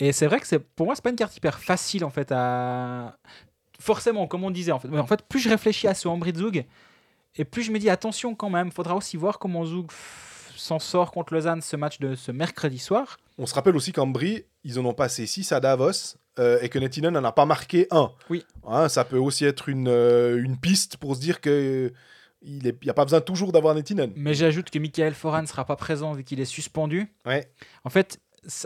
[0.00, 2.32] Et c'est vrai que c'est, pour moi, c'est pas une carte hyper facile, en fait,
[2.32, 3.16] à...
[3.78, 4.88] Forcément, comme on disait, en fait.
[4.88, 6.66] Mais en fait, plus je réfléchis à ce Ambry-Zug,
[7.36, 9.90] et plus je me dis, attention quand même, faudra aussi voir comment Zug
[10.56, 13.18] s'en sort contre Lausanne, ce match de ce mercredi soir.
[13.38, 16.78] On se rappelle aussi qu'Ambry, ils en ont passé 6 à Davos euh, et que
[16.78, 18.12] Nettinen n'en a pas marqué un.
[18.28, 18.44] Oui.
[18.66, 21.92] Hein, ça peut aussi être une, euh, une piste pour se dire que
[22.42, 24.12] il n'y a pas besoin toujours d'avoir Nettinen.
[24.16, 27.12] Mais j'ajoute que Michael Foran ne sera pas présent vu qu'il est suspendu.
[27.26, 27.50] Ouais.
[27.84, 28.18] En fait,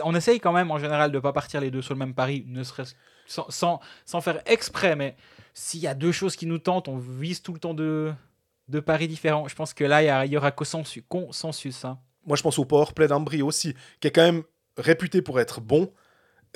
[0.03, 2.13] on essaye quand même en général de ne pas partir les deux sur le même
[2.13, 2.95] pari, ne serait-ce
[3.27, 5.15] sans, sans, faire exprès, mais
[5.53, 8.13] s'il y a deux choses qui nous tentent, on vise tout le temps deux,
[8.67, 9.47] deux paris différents.
[9.47, 11.03] Je pense que là, il y aura consensus.
[11.07, 11.99] consensus hein.
[12.25, 14.43] Moi, je pense au powerplay d'Ambry aussi, qui est quand même
[14.77, 15.91] réputé pour être bon.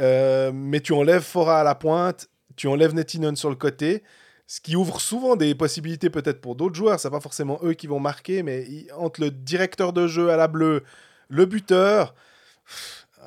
[0.02, 4.04] Euh, mais tu enlèves Fora à la pointe, tu enlèves Nettinen sur le côté,
[4.48, 7.00] ce qui ouvre souvent des possibilités peut-être pour d'autres joueurs.
[7.00, 8.66] C'est pas forcément eux qui vont marquer, mais
[8.98, 10.84] entre le directeur de jeu à la bleue,
[11.28, 12.16] le buteur,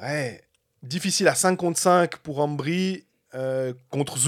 [0.01, 0.43] ouais,
[0.83, 4.19] difficile à 5 contre 5 pour Ambry euh, contre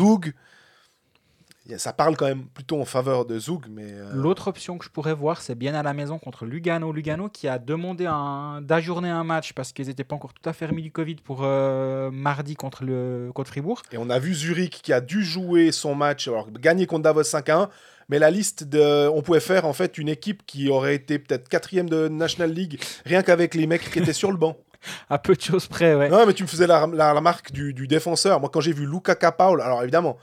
[1.74, 3.38] a- Ça parle quand même plutôt en faveur de
[3.70, 6.92] mais euh, L'autre option que je pourrais voir, c'est bien à la maison contre Lugano.
[6.92, 10.52] Lugano qui a demandé un- d'ajourner un match parce qu'ils n'étaient pas encore tout à
[10.52, 13.80] fait remis du Covid pour euh, mardi contre, le, contre Fribourg.
[13.92, 17.22] Et on a vu Zurich qui a dû jouer son match, alors gagner contre Davos
[17.22, 17.68] 5-1,
[18.10, 19.08] mais la liste de.
[19.08, 22.78] On pouvait faire en fait une équipe qui aurait été peut-être quatrième de National League,
[23.06, 24.56] rien qu'avec les mecs qui étaient sur le banc.
[25.10, 26.08] À peu de choses près, ouais.
[26.08, 28.40] Non, mais tu me faisais la, la- la marque du, du défenseur.
[28.40, 30.16] Moi, quand j'ai vu Luca Capaul, alors évidemment,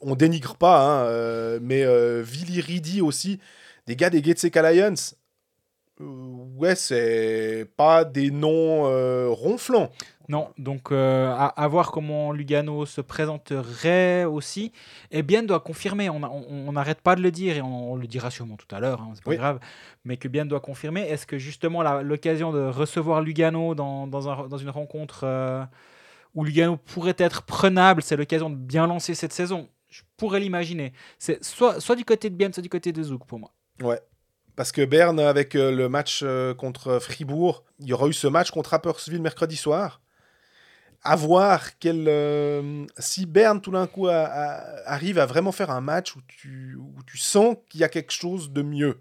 [0.00, 3.38] on dénigre pas, hein, euh, mais euh, Vili Ridi aussi,
[3.86, 4.94] des gars des Getse Lions,
[6.00, 6.04] euh,
[6.56, 8.82] ouais, c'est pas des noms
[9.32, 9.90] ronflants.
[10.28, 14.72] Non, donc euh, à, à voir comment Lugano se présenterait aussi.
[15.10, 17.92] Et Bien doit confirmer, on a- on on n'arrête pas de le dire et on,
[17.92, 19.36] on le dira sûrement tout à l'heure, hein, c'est pas Oui.
[19.36, 19.58] grave,
[20.04, 21.00] mais que Bien doit confirmer.
[21.02, 25.64] Est-ce que justement l'occasion de recevoir Lugano dans, dans, un- dans une rencontre euh,
[26.34, 29.68] où Lugano pourrait être prenable, c'est l'occasion de bien lancer cette saison?
[29.88, 30.92] Je pourrais l'imaginer.
[31.18, 33.50] C'est soit, soit du côté de Bien, soit du côté de Zouk pour moi.
[33.82, 34.00] Ouais.
[34.54, 36.22] Parce que Berne, avec euh, le match
[36.58, 40.01] contre Fribourg, il y aura eu ce match contre Rapperswil mercredi soir.
[41.04, 45.70] À voir quel, euh, si Berne, tout d'un coup, a- a- arrive à vraiment faire
[45.70, 48.98] un match où tu, où tu sens qu'il y a quelque chose de mieux.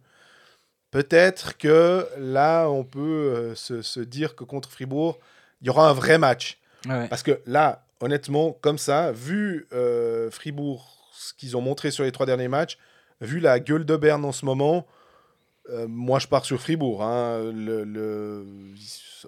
[0.89, 5.19] Peut-être que là, on peut euh, se, se dire que contre Fribourg,
[5.61, 6.59] il y aura un vrai match.
[6.87, 7.07] Ouais.
[7.07, 12.11] Parce que là, honnêtement, comme ça, vu euh, Fribourg, ce qu'ils ont montré sur les
[12.11, 12.77] trois derniers matchs,
[13.21, 14.85] vu la gueule de Berne en ce moment,
[15.69, 17.03] euh, moi je pars sur Fribourg.
[17.03, 17.51] hein.
[17.53, 18.45] Le- le-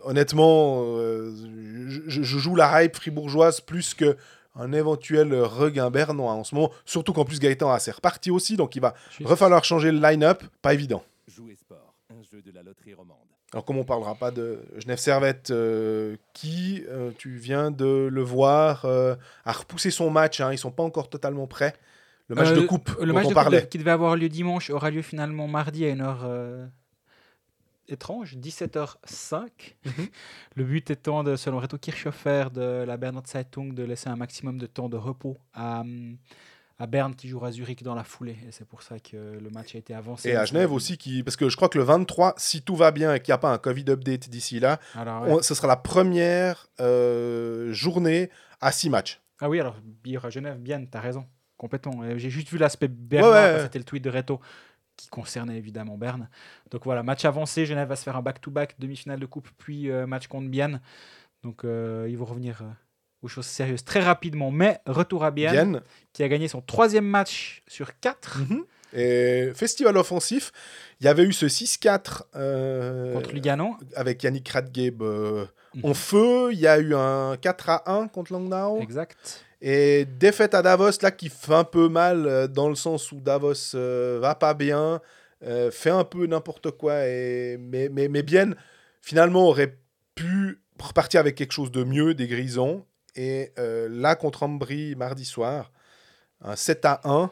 [0.04, 1.32] Honnêtement, euh,
[2.08, 4.18] je, joue la hype fribourgeoise plus que
[4.56, 6.72] un éventuel regain bernois en ce moment.
[6.86, 10.44] Surtout qu'en plus Gaëtan a s'est reparti aussi, donc il va refalloir changer le line-up.
[10.64, 11.04] Pas évident.
[11.28, 13.18] Jouer sport, un jeu de la loterie romande.
[13.52, 18.22] Alors, comme on parlera pas de Genève Servette, euh, qui, euh, tu viens de le
[18.24, 19.16] voir, euh,
[19.46, 20.42] a repoussé son match.
[20.42, 21.76] Hein, ils sont pas encore totalement prêts.
[22.34, 23.68] Le match Euh, de coupe Le dont match on de coupe parlait.
[23.68, 26.66] qui devait avoir lieu dimanche aura lieu finalement mardi à une heure euh,
[27.88, 29.50] étrange, 17h05.
[29.86, 29.92] Mhm.
[30.56, 34.58] Le but étant, de, selon Reto Kirchhofer de la Berner Zeitung, de laisser un maximum
[34.58, 35.84] de temps de repos à,
[36.80, 38.38] à Berne qui jouera à Zurich dans la foulée.
[38.48, 40.30] Et c'est pour ça que le match a été avancé.
[40.30, 42.92] Et à Genève aussi, qui, parce que je crois que le 23, si tout va
[42.92, 45.32] bien et qu'il n'y a pas un Covid update d'ici là, Alors, ouais.
[45.32, 48.30] on- ce sera la première euh, journée
[48.62, 49.20] à six matchs.
[49.40, 49.76] Ah oui, alors
[50.06, 51.26] il y aura Genève, bien, t'as raison,
[51.64, 52.04] complètement.
[52.18, 53.60] J'ai juste vu l'aspect Ouais, ouais, ouais.
[53.64, 54.40] c'était le tweet de Reto
[54.98, 56.30] qui concernait évidemment Berne.
[56.72, 60.06] Donc voilà, match avancé, Genève va se faire un back-to-back, demi-finale de coupe, puis euh,
[60.06, 60.82] match contre Bienne.
[61.44, 62.66] Donc euh, ils vont revenir euh,
[63.24, 65.82] aux choses sérieuses très rapidement, mais retour à Bienne,
[66.14, 68.64] qui a gagné son troisième match sur quatre Mhm.
[68.96, 70.52] Et festival offensif,
[71.02, 73.76] il y avait eu ce 6-4 euh, contre Lugano.
[73.96, 75.86] avec Yannick Radgeb euh, Mhm.
[75.86, 76.50] en feu.
[76.54, 78.80] Il y a eu un 4 à 1 contre Langnau.
[78.82, 79.44] Exact.
[79.66, 83.22] Et défaite à Davos, là, qui fait un peu mal, euh, dans le sens où
[83.22, 85.00] Davos euh, va pas bien,
[85.44, 87.56] euh, fait un peu n'importe quoi, et...
[87.58, 88.52] mais, mais, mais bien,
[89.02, 89.78] finalement, aurait
[90.16, 92.86] pu repartir avec quelque chose de mieux, des Grisons.
[93.16, 95.72] Et euh, là, contre Ambry, mardi soir,
[96.42, 97.32] un 7 à 1,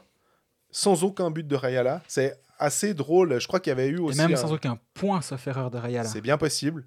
[0.69, 2.01] sans aucun but de Rayala.
[2.07, 3.41] C'est assez drôle.
[3.41, 4.17] Je crois qu'il y avait eu Et aussi.
[4.19, 6.07] même un- sans aucun point, sauf erreur de Rayala.
[6.07, 6.85] c'est bien possible.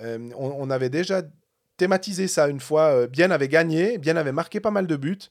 [0.00, 1.22] Euh, on, on avait déjà
[1.76, 2.88] thématisé ça une fois.
[2.94, 5.30] Euh, Bien avait gagné, Bien avait marqué pas mal de buts.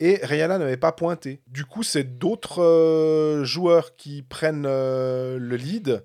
[0.00, 1.42] Et Rayala n'avait pas pointé.
[1.46, 6.04] Du coup, c'est d'autres euh, joueurs qui prennent euh, le lead.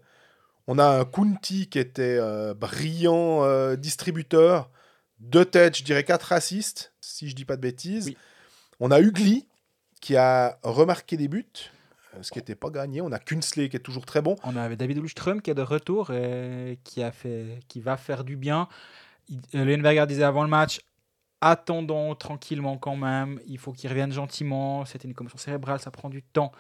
[0.68, 4.70] On a un Kunti qui était euh, brillant distributeur.
[5.20, 8.06] Deux têtes, je dirais quatre assists, si je dis pas de bêtises.
[8.06, 8.18] Oui.
[8.80, 9.48] On a Ugly
[10.00, 11.72] qui a remarqué des buts,
[12.22, 13.02] ce qui n'était pas gagné.
[13.02, 14.36] On a Kunsley qui est toujours très bon.
[14.44, 18.24] On avait David Lundström qui est de retour et qui, a fait, qui va faire
[18.24, 18.68] du bien.
[19.54, 20.80] Leuenberger disait avant le match
[21.42, 23.40] attendons tranquillement quand même.
[23.48, 24.86] Il faut qu'il revienne gentiment.
[24.86, 26.52] C'était une commotion cérébrale, ça prend du temps.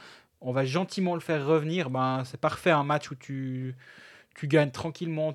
[0.41, 1.89] On va gentiment le faire revenir.
[1.89, 3.75] Ben, c'est parfait un match où tu,
[4.35, 5.33] tu gagnes tranquillement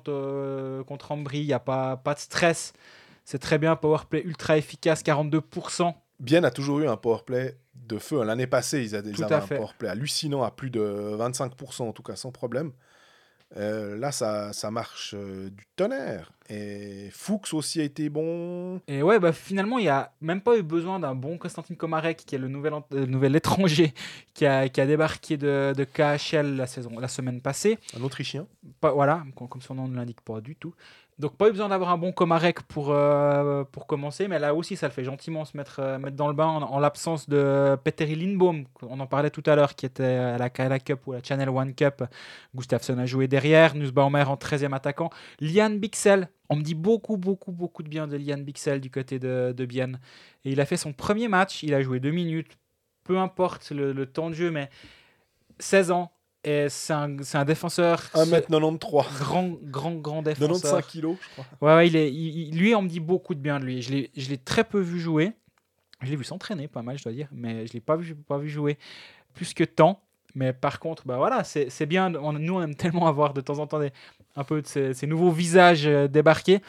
[0.87, 1.39] contre Ambry.
[1.39, 2.73] Il n'y a pas, pas de stress.
[3.25, 3.75] C'est très bien.
[3.75, 5.93] Powerplay ultra efficace, 42%.
[6.19, 8.23] Bien a toujours eu un powerplay de feu.
[8.23, 12.03] L'année passée, ils avaient, ils avaient un powerplay hallucinant à plus de 25%, en tout
[12.03, 12.71] cas sans problème.
[13.55, 16.31] Euh, là, ça, ça marche euh, du tonnerre.
[16.49, 18.81] Et Fuchs aussi a été bon.
[18.87, 22.17] Et ouais, bah, finalement, il n'y a même pas eu besoin d'un bon Konstantin Komarek,
[22.25, 23.93] qui est le nouvel, euh, nouvel étranger
[24.33, 27.77] qui a, qui a débarqué de, de KHL la, saison, la semaine passée.
[27.97, 28.47] Un Autrichien.
[28.81, 30.73] Pas, voilà, com- comme son nom ne l'indique pas du tout.
[31.23, 34.75] Donc, pas eu besoin d'avoir un bon Komarek pour, euh, pour commencer, mais là aussi,
[34.75, 37.77] ça le fait gentiment se mettre, euh, mettre dans le bain en, en l'absence de
[37.81, 41.13] Petteri Lindbaum, on en parlait tout à l'heure, qui était à la Kaila Cup ou
[41.13, 42.03] la Channel One Cup.
[42.53, 45.11] Gustafsson a joué derrière, Nussbaumer en 13e attaquant.
[45.39, 49.17] Lian Bixel, on me dit beaucoup, beaucoup, beaucoup de bien de Lian Bixel du côté
[49.17, 50.01] de, de Bienne.
[50.43, 52.57] Et il a fait son premier match, il a joué deux minutes,
[53.05, 54.69] peu importe le, temps de jeu, mais
[55.59, 56.11] 16 ans,
[56.69, 59.17] c'est un, c'est un défenseur 1m93.
[59.19, 60.49] grand, grand, grand défenseur.
[60.81, 61.45] 95 kilos, je crois.
[61.61, 63.81] Ouais, ouais, il est, il- lui, on me dit beaucoup de bien de lui.
[63.81, 65.33] Je l'ai, je l'ai très peu vu jouer.
[66.01, 68.37] Je l'ai vu s'entraîner pas mal, je dois dire, mais je l'ai pas vu, pas
[68.37, 68.77] vu jouer.
[69.33, 70.01] plus que temps.
[70.35, 72.13] Mais par contre, bah voilà, c'est c'est bien.
[72.15, 73.91] On- nous, on aime tellement avoir de temps en temps des,
[74.35, 76.61] un peu de ces, ces nouveaux visages euh, débarquer.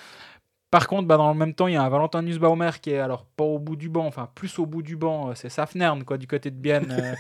[0.75, 2.99] Par contre, bah, dans le même temps, il y a un Valentin Nussbaumer qui est
[2.99, 6.03] alors pas au bout du banc, enfin plus au bout du banc, euh, c'est Safnern
[6.03, 6.91] quoi, du côté de Bienne.
[6.91, 7.15] euh,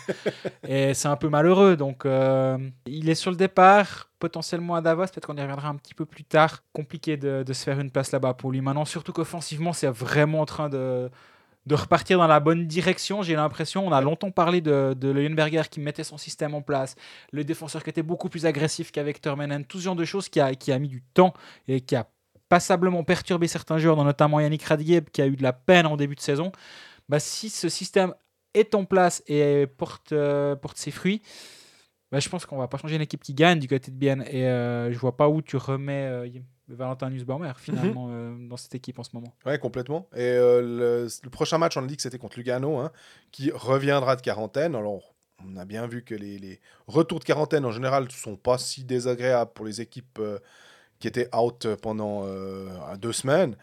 [0.68, 1.76] et c'est un peu malheureux.
[1.76, 5.76] Donc euh, il est sur le départ, potentiellement à Davos, peut-être qu'on y reviendra un
[5.76, 6.64] petit peu plus tard.
[6.72, 10.40] Compliqué de, de se faire une place là-bas pour lui maintenant, surtout qu'offensivement, c'est vraiment
[10.40, 11.08] en train de,
[11.66, 13.22] de repartir dans la bonne direction.
[13.22, 16.96] J'ai l'impression, on a longtemps parlé de, de Leuenberger qui mettait son système en place,
[17.30, 20.40] le défenseur qui était beaucoup plus agressif qu'avec Termenen, tout ce genre de choses qui
[20.40, 21.34] a, qui a mis du temps
[21.68, 22.08] et qui a
[22.54, 25.96] passablement perturbé certains joueurs, dont notamment Yannick Radgeb qui a eu de la peine en
[25.96, 26.52] début de saison.
[27.08, 28.14] Bah, si ce système
[28.54, 31.20] est en place et porte, euh, porte ses fruits,
[32.12, 34.24] bah, je pense qu'on va pas changer une équipe qui gagne du côté de Bienne.
[34.30, 36.28] Et euh, je vois pas où tu remets euh,
[36.68, 39.34] Valentin Nussbaumer finalement euh, dans cette équipe en ce moment.
[39.44, 40.06] Ouais, complètement.
[40.14, 42.92] Et le, le prochain match, on a dit que c'était contre Lugano, hein,
[43.32, 44.76] qui reviendra de quarantaine.
[44.76, 48.36] Alors, on a bien vu que les, les retours de quarantaine, en général, ne sont
[48.36, 50.20] pas si désagréables pour les équipes
[51.04, 53.56] qui étaient out pendant euh, deux semaines.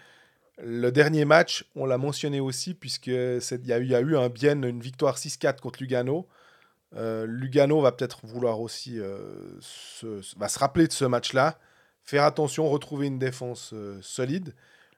[0.61, 4.79] Le dernier match, on l'a mentionné aussi, puisqu'il y, y a eu un bien, une
[4.79, 6.27] victoire 6-4 contre Lugano.
[6.95, 11.57] Euh, Lugano va peut-être vouloir aussi euh, se, se- va se rappeler de ce match-là,
[12.03, 14.53] faire attention, retrouver une défense euh, solide.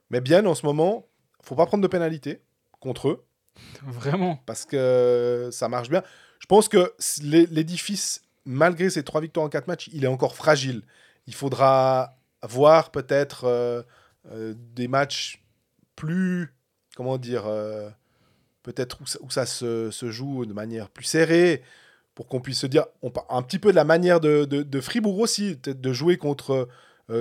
[0.09, 1.07] Mais bien, en ce moment,
[1.41, 2.41] faut pas prendre de pénalité
[2.81, 3.23] contre eux
[3.83, 4.41] Vraiment.
[4.45, 6.03] parce que ça marche bien.
[6.39, 10.81] Je pense que l'édifice, malgré ces trois victoires en quatre matchs, il est encore fragile.
[11.25, 12.17] Il faudra
[12.47, 13.83] voir peut-être euh,
[14.31, 15.43] euh, des matchs
[15.95, 16.53] plus,
[16.95, 17.89] comment dire, euh,
[18.63, 21.63] peut-être où ça, se, joue de manière plus serrée,
[22.15, 25.19] pour qu'on puisse se dire, on, un petit peu de la manière de, de- Fribourg
[25.19, 26.67] aussi, de jouer contre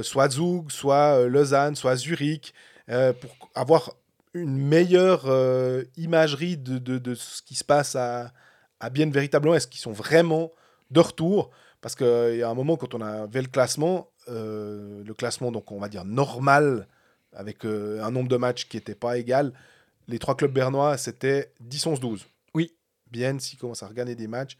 [0.02, 2.52] soit Zug, soit Lausanne, soit Zurich,
[2.86, 3.94] pour avoir
[4.34, 5.24] une meilleure
[5.96, 8.32] imagerie de, de- de ce qui se passe à,
[8.80, 9.54] à Bienne véritablement.
[9.54, 10.52] Est-ce qu'ils sont vraiment
[10.90, 11.50] de retour?
[11.80, 15.70] Parce qu'il y a un moment, quand on avait le classement, euh, le classement, donc
[15.72, 16.86] on va dire normal,
[17.32, 19.52] avec euh, un nombre de matchs qui n'était pas égal,
[20.08, 22.26] les trois clubs bernois, c'était 10-11-12.
[22.54, 22.72] Oui.
[23.10, 24.56] Bienne, s'ils commencent à regagner des matchs,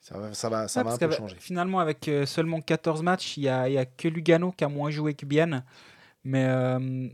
[0.00, 1.36] ça va, ça va, ça Ouais, va un peu changer.
[1.38, 4.68] Finalement, avec euh, seulement 14 matchs, il n'y a, y a que Lugano qui a
[4.68, 5.64] moins joué que Bienne.
[6.24, 7.08] Mais euh,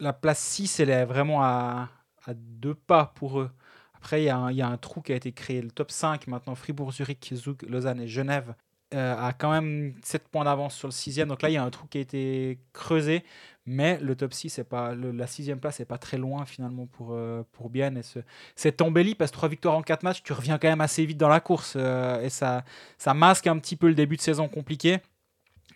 [0.00, 1.88] la place 6, elle est vraiment à,
[2.26, 3.50] à deux pas pour eux.
[3.94, 5.60] Après, il y, a un- il y a un trou qui a été créé.
[5.62, 8.54] Le top 5, maintenant, Fribourg, Zurich, Zug, Lausanne et Genève,
[8.92, 11.70] a quand même 7 points d'avance sur le 6 Donc là, il y a un
[11.70, 13.24] trou qui a été creusé.
[13.70, 17.10] Mais le top 6, c'est pas, la sixième place n'est pas très loin finalement pour,
[17.12, 17.98] euh, pour Bienne.
[17.98, 18.20] Et ce-
[18.56, 21.18] c'est embelli parce que 3 victoires en 4 matchs, tu reviens quand même assez vite
[21.18, 21.74] dans la course.
[21.76, 22.64] euh, et ça,
[22.96, 25.00] ça masque un petit peu le début de saison compliqué.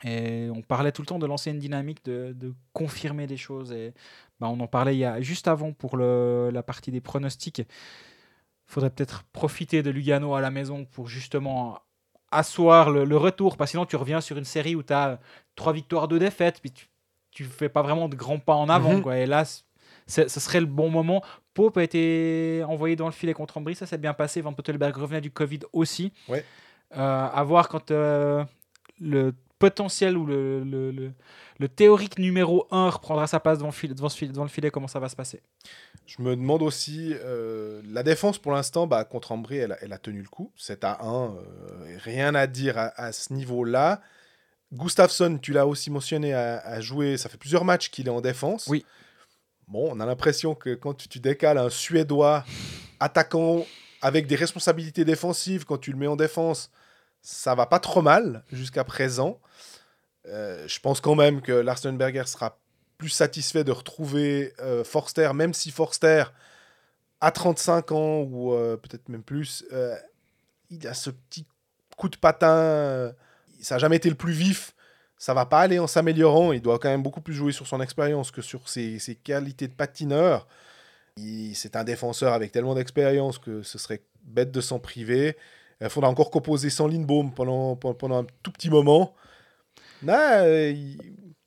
[0.05, 3.73] Et on parlait tout le temps de lancer une dynamique, de, confirmer des choses.
[3.73, 3.93] Et
[4.41, 7.59] bah, on en parlait il y a, juste avant pour la partie des pronostics.
[7.59, 7.67] Il
[8.67, 11.79] faudrait peut-être profiter de Lugano à la maison pour justement
[12.33, 13.57] asseoir le, le retour.
[13.57, 15.21] Parce que sinon, tu reviens sur une série où tu as
[15.55, 16.61] trois victoires, deux défaites.
[16.61, 16.87] Puis tu,
[17.31, 18.95] tu fais pas vraiment de grands pas en avant.
[18.95, 19.03] Mhm.
[19.03, 19.19] quoi.
[19.19, 19.45] Et là,
[20.07, 21.23] ce serait le bon moment.
[21.55, 24.41] Pope a été envoyé dans le filet contre Ambry, ça s'est bien passé.
[24.41, 26.13] Van Pottelberg revenait du Covid aussi.
[26.29, 26.45] Ouais.
[26.97, 28.45] Euh, à voir quand euh,
[29.01, 29.35] le
[29.67, 31.13] potentiel ou le, le, le-
[31.59, 34.49] le théorique numéro 1 reprendra sa place devant, le filet- devant, ce filet- devant le
[34.51, 35.41] filet, comment ça va se passer?
[36.07, 39.93] Je me demande aussi, euh, la défense pour l'instant, bah, contre Ambry, elle, a- elle
[39.93, 40.51] a tenu le coup.
[40.57, 44.01] 7 à 1, euh, rien à dire à, à ce niveau-là.
[44.73, 48.21] Gustafsson, tu l'as aussi mentionné, a, a joué, ça fait plusieurs matchs qu'il est en
[48.21, 48.67] défense.
[48.69, 48.85] Oui.
[49.69, 52.45] Bon, on a l'impression que quand tu, tu décales un Suédois
[52.99, 53.65] attaquant
[54.01, 56.71] avec des responsabilités défensives, quand tu le mets en défense,
[57.21, 59.39] ça va pas trop mal jusqu'à présent.
[60.29, 62.59] Euh, je pense quand même que Larsenberger sera
[62.99, 66.25] plus satisfait de retrouver euh, Forster, même si Forster,
[67.21, 69.65] à 35 ans ou euh, peut-être même plus,
[70.71, 71.47] il a ce petit
[71.97, 73.13] coup de patin.
[73.61, 74.75] ça n'a jamais été le plus vif.
[75.19, 76.53] Ça va pas aller en s'améliorant.
[76.53, 79.75] Il doit quand même beaucoup plus jouer sur son expérience que sur ses, qualités de
[79.75, 80.49] patineur.
[81.55, 85.37] C'est un défenseur avec tellement d'expérience que ce serait bête de s'en priver.
[85.81, 87.79] Il faudra encore composer sans Lindbaum pendant
[88.19, 89.15] un tout petit moment.
[90.03, 90.99] Non, euh, il-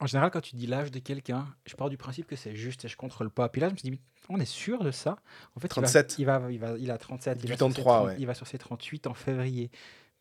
[0.01, 2.84] En général, quand tu dis l'âge de quelqu'un, je pars du principe que c'est juste
[2.84, 3.47] et je contrôle pas.
[3.47, 5.16] Puis là, je me suis dit, on est sûr de ça?
[5.56, 6.16] En fait, il va- 37.
[6.20, 7.39] Il va, il va, il a 37.
[7.43, 8.16] Il va, 38 ans sur ses 3, 30 ouais.
[8.20, 9.72] il va sur ses 38 en février.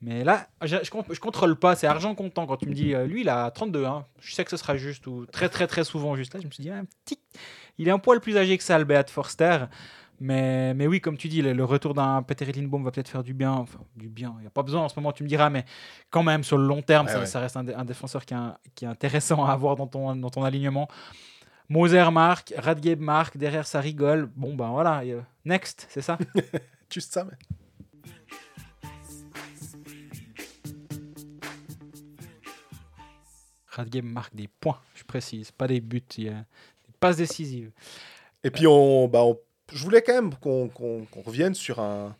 [0.01, 2.47] Mais là, je, je, con- je contrôle pas, c'est argent comptant.
[2.47, 4.77] Quand tu me dis, euh, lui, il a 32, hein, je sais que ce sera
[4.77, 6.35] juste, ou très, très, très souvent juste.
[6.35, 7.19] Là, je me suis dit, ah, un petit...
[7.79, 9.65] il est un poil plus âgé que ça, le Beat Forster.
[10.25, 13.35] Mais, mais oui, comme tu dis, le, retour d'un Peter Hittenbaum va peut-être faire du
[13.35, 13.53] bien.
[13.53, 15.67] Enfin, du bien, il n'y a pas besoin en ce moment, tu me diras, mais
[16.09, 19.77] quand même, sur le long terme, ça, reste un, défenseur qui est, intéressant à avoir
[19.77, 20.89] dans ton, dans ton alignement.
[21.69, 24.31] Moser marque, Radgeb marque, derrière ça rigole.
[24.35, 26.17] Bon, ben voilà, euh, next, c'est ça?
[26.91, 27.37] Juste ça, mais.
[33.67, 37.73] Radgeb marque des points, je précise, pas des buts, il y a des passes décisives.
[38.43, 39.39] Et puis on, bah on
[39.73, 42.17] je voulais quand même qu'on revienne sur un,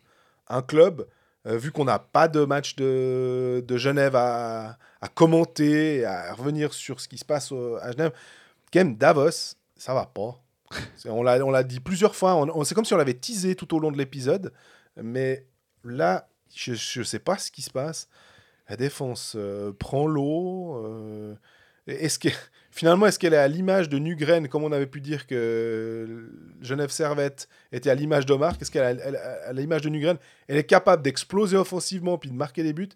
[0.67, 1.07] club,
[1.47, 4.77] euh, vu qu'on n'a pas de match de, Genève à,
[5.13, 8.11] commenter, à revenir sur ce qui se passe à Genève.
[8.73, 10.41] Quand même, Davos, ça va pas.
[11.05, 13.97] On l'a dit plusieurs fois, c'est comme si on l'avait teasé tout au long de
[13.97, 14.51] l'épisode,
[14.97, 15.45] mais
[15.83, 18.07] là, je ne sais pas ce qui se passe.
[18.67, 20.83] La défense euh, prend l'eau.
[20.83, 21.35] euh,
[21.87, 22.29] est-ce que
[22.75, 26.29] finalement, est-ce qu'elle est à l'image de Nugren, comme on avait pu dire que
[26.61, 28.57] Genève Servette était à l'image d'Omar?
[28.57, 30.17] Qu'est-ce qu'elle elle- à l'image de Nugren?
[30.47, 32.89] Elle est capable d'exploser offensivement puis de marquer des buts.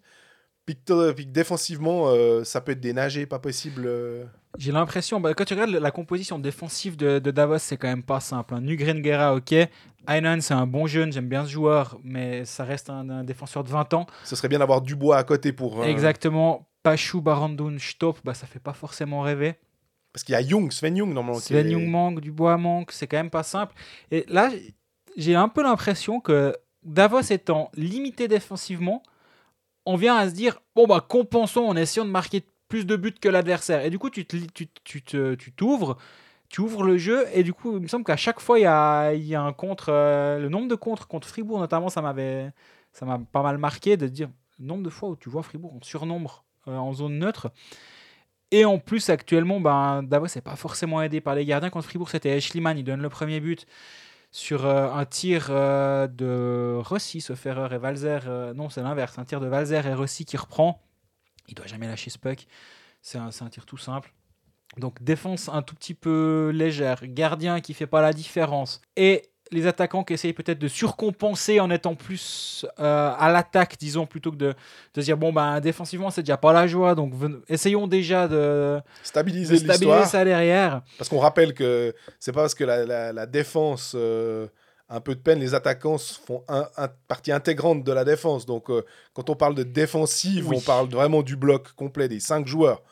[0.66, 3.84] Puis que, puis que défensivement, euh, ça peut être des nagés pas possible.
[3.86, 4.24] euh.
[4.58, 8.02] J'ai l'impression, bah, quand tu regardes la composition défensive de, de Davos, c'est quand même
[8.02, 8.54] pas simple.
[8.54, 8.60] Hein.
[8.60, 9.54] Nugren Guerra, ok.
[10.08, 13.64] Aynan, c'est un bon jeune, j'aime bien ce joueur, mais ça reste un, un défenseur
[13.64, 14.06] de 20 ans.
[14.24, 15.82] Ce serait bien d'avoir Dubois à côté pour.
[15.82, 16.68] euh, Exactement.
[16.82, 19.54] Pachou, Barandun, Stop, bah, ça fait pas forcément rêver.
[20.12, 21.38] Parce qu'il y a Young, Sven Young normalement.
[21.40, 23.74] Sven Young manque, Dubois manque, c'est quand même pas simple.
[24.10, 24.50] Et là,
[25.16, 29.02] j'ai un peu l'impression que Davos étant limité défensivement,
[29.86, 33.12] on vient à se dire bon bah compensons en essayant de marquer plus de buts
[33.20, 33.84] que l'adversaire.
[33.84, 35.96] Et du coup, tu te li- tu tu te- tu t'ouvres,
[36.48, 38.66] tu ouvres le jeu et du coup, il me semble qu'à chaque fois il y
[38.66, 42.02] a, il y a un contre, euh, le nombre de contres contre Fribourg notamment, ça
[42.02, 42.50] m'avait
[42.92, 45.74] ça m'a pas mal marqué de dire le nombre de fois où tu vois Fribourg
[45.74, 47.50] en surnombre euh, en zone neutre.
[48.50, 51.70] Et en plus, actuellement, ben, Davos n'est pas forcément aidé par les gardiens.
[51.70, 53.66] Contre Fribourg, c'était Schliemann, il donne le premier but
[54.32, 58.20] sur euh, un tir euh, de Rossi, sauf erreur, et Valzer.
[58.26, 60.82] euh, non, c'est l'inverse, un tir de Valzer et Rossi qui reprend.
[61.48, 62.46] Il doit jamais lâcher ce puck.
[63.02, 64.12] C'est un, un tir tout simple.
[64.76, 68.80] Donc défense un tout petit peu légère, gardien qui fait pas la différence.
[68.96, 74.06] Et les attaquants qui essayent peut-être de surcompenser en étant plus euh, à l'attaque, disons,
[74.06, 74.54] plutôt que de,
[74.94, 77.12] de dire, bon, ben, défensivement, c'est déjà pas la joie, donc
[77.48, 80.82] essayons déjà de, Stabiliser de stabiliser ça derrière.
[80.98, 84.46] Parce qu'on rappelle que c'est pas parce que la, la- la défense euh,
[84.88, 88.46] a un peu de peine, les attaquants font un, un- partie intégrante de la défense.
[88.46, 88.84] Donc euh,
[89.14, 90.56] quand on parle de défensive, Oui.
[90.58, 92.82] on parle vraiment du bloc complet des cinq joueurs.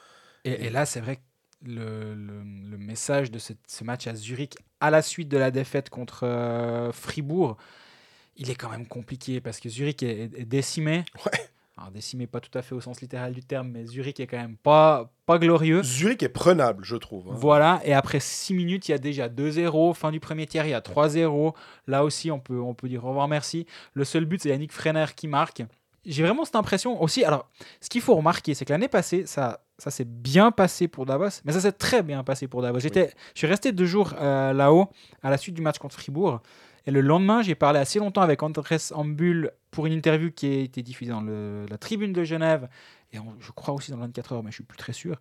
[0.44, 1.20] Et, et là, c'est vrai que
[1.64, 5.50] le, le- le message de ce, ce match à Zurich, à la suite de la
[5.50, 7.56] défaite contre euh, Fribourg,
[8.36, 11.04] il est quand même compliqué parce que Zurich est, est- est décimé.
[11.26, 11.32] Ouais.
[11.76, 14.36] Alors, décimé, pas tout à fait au sens littéral du terme, mais Zurich est quand
[14.36, 15.80] même pas, pas glorieux.
[15.84, 17.28] Zurich est prenable, je trouve.
[17.30, 17.34] hein.
[17.36, 19.94] Voilà, et après 6 minutes, il y a déjà 2-0.
[19.94, 21.54] Fin du premier tiers, il y a 3-0.
[21.86, 23.64] Là aussi, on peut, on peut dire au revoir, merci.
[23.94, 25.62] Le seul but, c'est Yannick Freiner qui marque.
[26.04, 27.24] J'ai vraiment cette impression aussi.
[27.24, 27.48] Alors,
[27.80, 31.40] ce qu'il faut remarquer, c'est que l'année passée, ça, ça s'est bien passé pour Davos,
[31.44, 32.80] mais ça s'est très bien passé pour Davos.
[32.80, 34.88] J'étais, Je suis resté deux jours euh, là-haut
[35.22, 36.40] à la suite du match contre Fribourg.
[36.86, 40.58] Et le lendemain, j'ai parlé assez longtemps avec Andrés Ambul pour une interview qui a
[40.60, 42.68] été diffusée dans le- la tribune de Genève
[43.12, 45.20] et je crois aussi dans le 24 heures, mais je suis plus très sûr.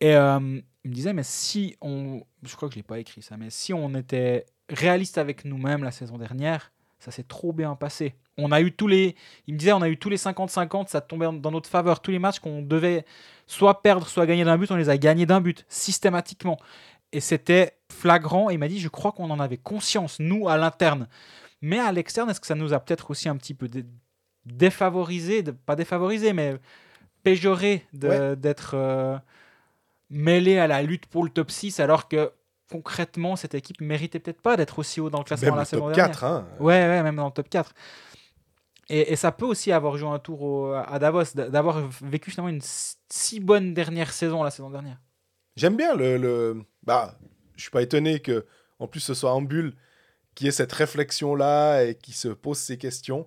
[0.00, 0.38] Et euh,
[0.84, 2.22] il me disait, mais si on.
[2.42, 5.44] Je crois que je ne l'ai pas écrit ça, mais si on était réaliste avec
[5.44, 8.14] nous-mêmes la saison dernière, ça s'est trop bien passé.
[8.36, 9.16] On a eu tous les.
[9.46, 12.00] Il me disait, on a eu tous les 50-50, ça tombait dans notre faveur.
[12.00, 13.04] Tous les matchs qu'on devait
[13.46, 16.58] soit perdre, soit gagner d'un but, on les a gagnés d'un but, systématiquement.
[17.12, 18.50] Et c'était flagrant.
[18.50, 21.08] Et il m'a dit, je crois qu'on en avait conscience, nous, à l'interne.
[21.62, 23.84] Mais à l'externe, est-ce que ça nous a peut-être aussi un petit peu dé-
[24.46, 26.56] défavorisé, de- pas défavorisé, mais
[27.22, 28.36] péjoré de- Ouais.
[28.36, 29.18] d'être euh,
[30.10, 32.32] mêlé à la lutte pour le top 6, alors que
[32.70, 35.86] concrètement, cette équipe méritait peut-être pas d'être aussi haut dans le classement Même la saison
[35.86, 36.14] top dernière.
[36.20, 36.24] 4.
[36.24, 36.46] Hein.
[36.60, 37.72] Ouais, ouais, même dans le top 4.
[38.90, 42.48] Et, et ça peut aussi avoir joué un tour au- à Davos, d'avoir vécu finalement
[42.48, 42.62] une
[43.10, 44.98] si- bonne dernière saison la saison dernière.
[45.56, 47.18] J'aime bien le, le- Bah,
[47.56, 48.46] je suis pas étonné que,
[48.78, 49.74] en plus, ce soit Ambul
[50.34, 53.26] qui ait cette réflexion-là et qui se pose ces questions.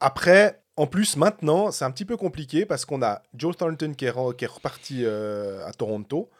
[0.00, 4.04] Après, en plus, maintenant, c'est un petit peu compliqué parce qu'on a Joe Thornton qui
[4.06, 6.30] est, re- qui est reparti euh, à Toronto,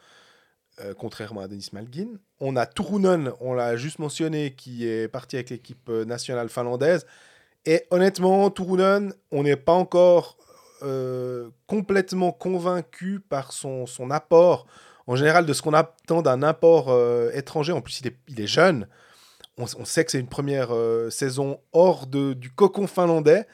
[0.81, 2.19] euh, contrairement à Denis Malgin.
[2.39, 7.05] On a Turunen, on l'a juste mentionné, qui est parti avec l'équipe euh, nationale finlandaise.
[7.65, 10.37] Et honnêtement, Turunen, on n'est pas encore
[10.83, 14.67] euh, complètement convaincu par son, son apport
[15.07, 17.71] en général de ce qu'on attend d'un apport euh, étranger.
[17.71, 18.87] En plus, il est, il est jeune.
[19.57, 20.71] On, on sait que c'est une première
[21.09, 23.47] saison hors de, du cocon finlandais.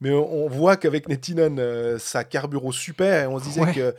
[0.00, 3.24] Mais on, voit qu'avec Nettinen, euh, ça carbure au super.
[3.24, 3.72] Et on se disait Ouais.
[3.72, 3.94] que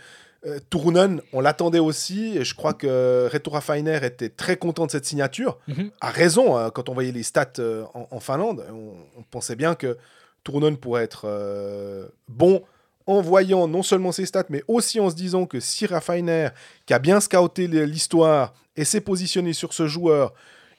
[0.45, 2.37] euh, Turunen, on l'attendait aussi.
[2.37, 5.57] Et je crois que Reto Raffiner était très content de cette signature.
[5.67, 5.91] Mhm.
[6.01, 9.55] A raison, hein, quand on voyait les stats euh, en, en Finlande, on, on pensait
[9.55, 9.97] bien que
[10.43, 12.63] Turunen pourrait être euh, bon
[13.07, 16.49] en voyant non seulement ses stats, mais aussi en se disant que si Raffiner,
[16.87, 20.33] qui a bien scouté l'histoire et s'est positionné sur ce joueur,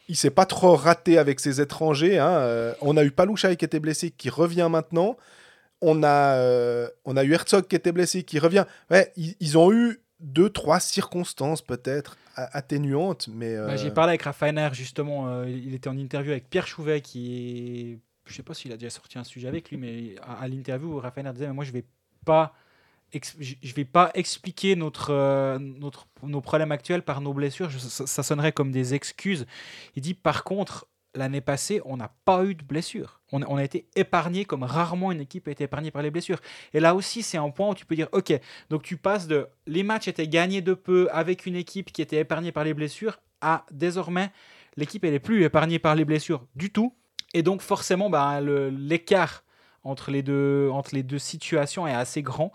[0.08, 2.18] il s'est pas trop raté avec ses étrangers.
[2.18, 5.16] hein, euh, on a eu Palouchaï qui était blessé, qui revient maintenant.
[5.88, 8.64] On a, euh, on a eu Herzog qui était blessé, qui revient.
[8.90, 14.22] Ouais, ils, ont eu deux, trois circonstances peut-être atténuantes, mais Bah, euh, J'ai parlé avec
[14.22, 17.98] Rafaner justement, euh, il était en interview avec Pierre Chouvet qui est...
[18.28, 21.32] Je sais pas s'il a déjà sorti un sujet avec lui, mais à, l'interview, Rafaner
[21.32, 21.84] disait moi je vais
[22.24, 22.52] pas
[23.12, 28.72] je vais pas expliquer notre, notre, nos problèmes actuels par nos blessures, ça sonnerait comme
[28.72, 29.46] des excuses.
[29.94, 33.15] Il dit par contre, l'année passée, on n'a pas eu de blessures.
[33.32, 36.40] On, on a été épargné comme rarement une équipe a été épargnée par les blessures.
[36.72, 38.32] Et là aussi, c'est un point où tu peux dire, ok,
[38.70, 42.18] donc tu passes de les matchs étaient gagnés de peu avec une équipe qui était
[42.20, 44.30] épargnée par les blessures à désormais
[44.76, 46.94] l'équipe elle est plus épargnée par les blessures du tout.
[47.34, 49.42] Et donc forcément, bah, le- l'écart
[49.82, 52.52] entre les, deux, entre les deux situations est assez grand.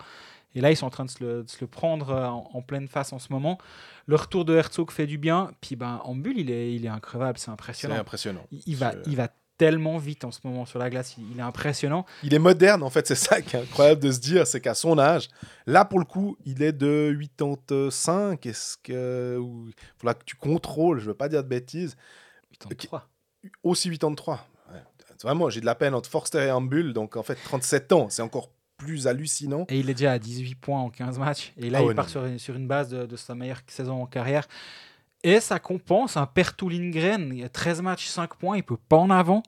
[0.54, 2.50] Et là, ils sont en train de se le, de se le prendre euh, en,
[2.54, 3.58] en pleine face en ce moment.
[4.06, 5.52] Le retour de Herzog fait du bien.
[5.62, 7.96] Puis ben, en bulle, il est, il est increvable, c'est c'est impressionnant.
[7.96, 8.46] impressionnant.
[8.52, 9.30] Il, il va, il va
[9.62, 11.14] tellement vite en ce moment sur la glace.
[11.20, 12.04] Il, il est impressionnant.
[12.24, 14.74] Il est moderne, en fait, c'est ça qui est incroyable de se dire, c'est qu'à
[14.74, 15.28] son âge,
[15.68, 18.46] là pour le coup, il est de 85.
[18.48, 19.38] Est-ce que.
[19.40, 21.96] ou- Faudra que tu contrôles, je veux pas dire de bêtises.
[22.60, 23.08] 83.
[23.64, 24.48] Aussi 83.
[24.72, 24.80] Ouais.
[25.24, 28.22] Vraiment, j'ai de la peine entre Forster et Ambul, donc en fait 37 ans, c'est
[28.24, 29.66] encore plus hallucinant.
[29.70, 31.54] Et il est déjà à 18 points en 15 matchs.
[31.58, 33.62] Et là, Ah il ouais, part sur, une- sur une base de, de sa meilleure
[33.68, 34.48] saison en carrière.
[35.24, 37.30] Et ça compense un Pertu Lindgren.
[37.34, 38.58] Il y a 13 matchs, 5 points.
[38.58, 39.44] Il peut pas en avant.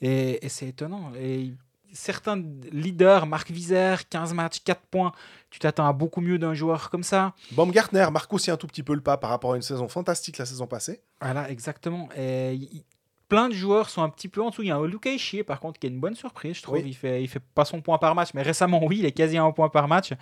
[0.00, 1.12] Et, et c'est étonnant.
[1.20, 1.52] Et
[1.92, 2.42] certains
[2.72, 5.12] leaders, Marc Vizère, 15 matchs, 4 points.
[5.50, 7.34] Tu t'attends à beaucoup mieux d'un joueur comme ça.
[7.52, 10.38] Baumgartner marque aussi un tout petit peu le pas par rapport à une saison fantastique
[10.38, 11.00] la saison passée.
[11.20, 12.08] Voilà, exactement.
[12.16, 12.84] Et il-
[13.28, 14.60] plein de joueurs sont un petit peu en dessous.
[14.62, 16.74] Il y a un Luke Ishii, par contre, qui est une bonne surprise, je trouve.
[16.76, 16.82] Oui.
[16.84, 19.38] Il fait, il fait pas son point par match, mais récemment, oui, il est quasi
[19.38, 20.12] à un point par match.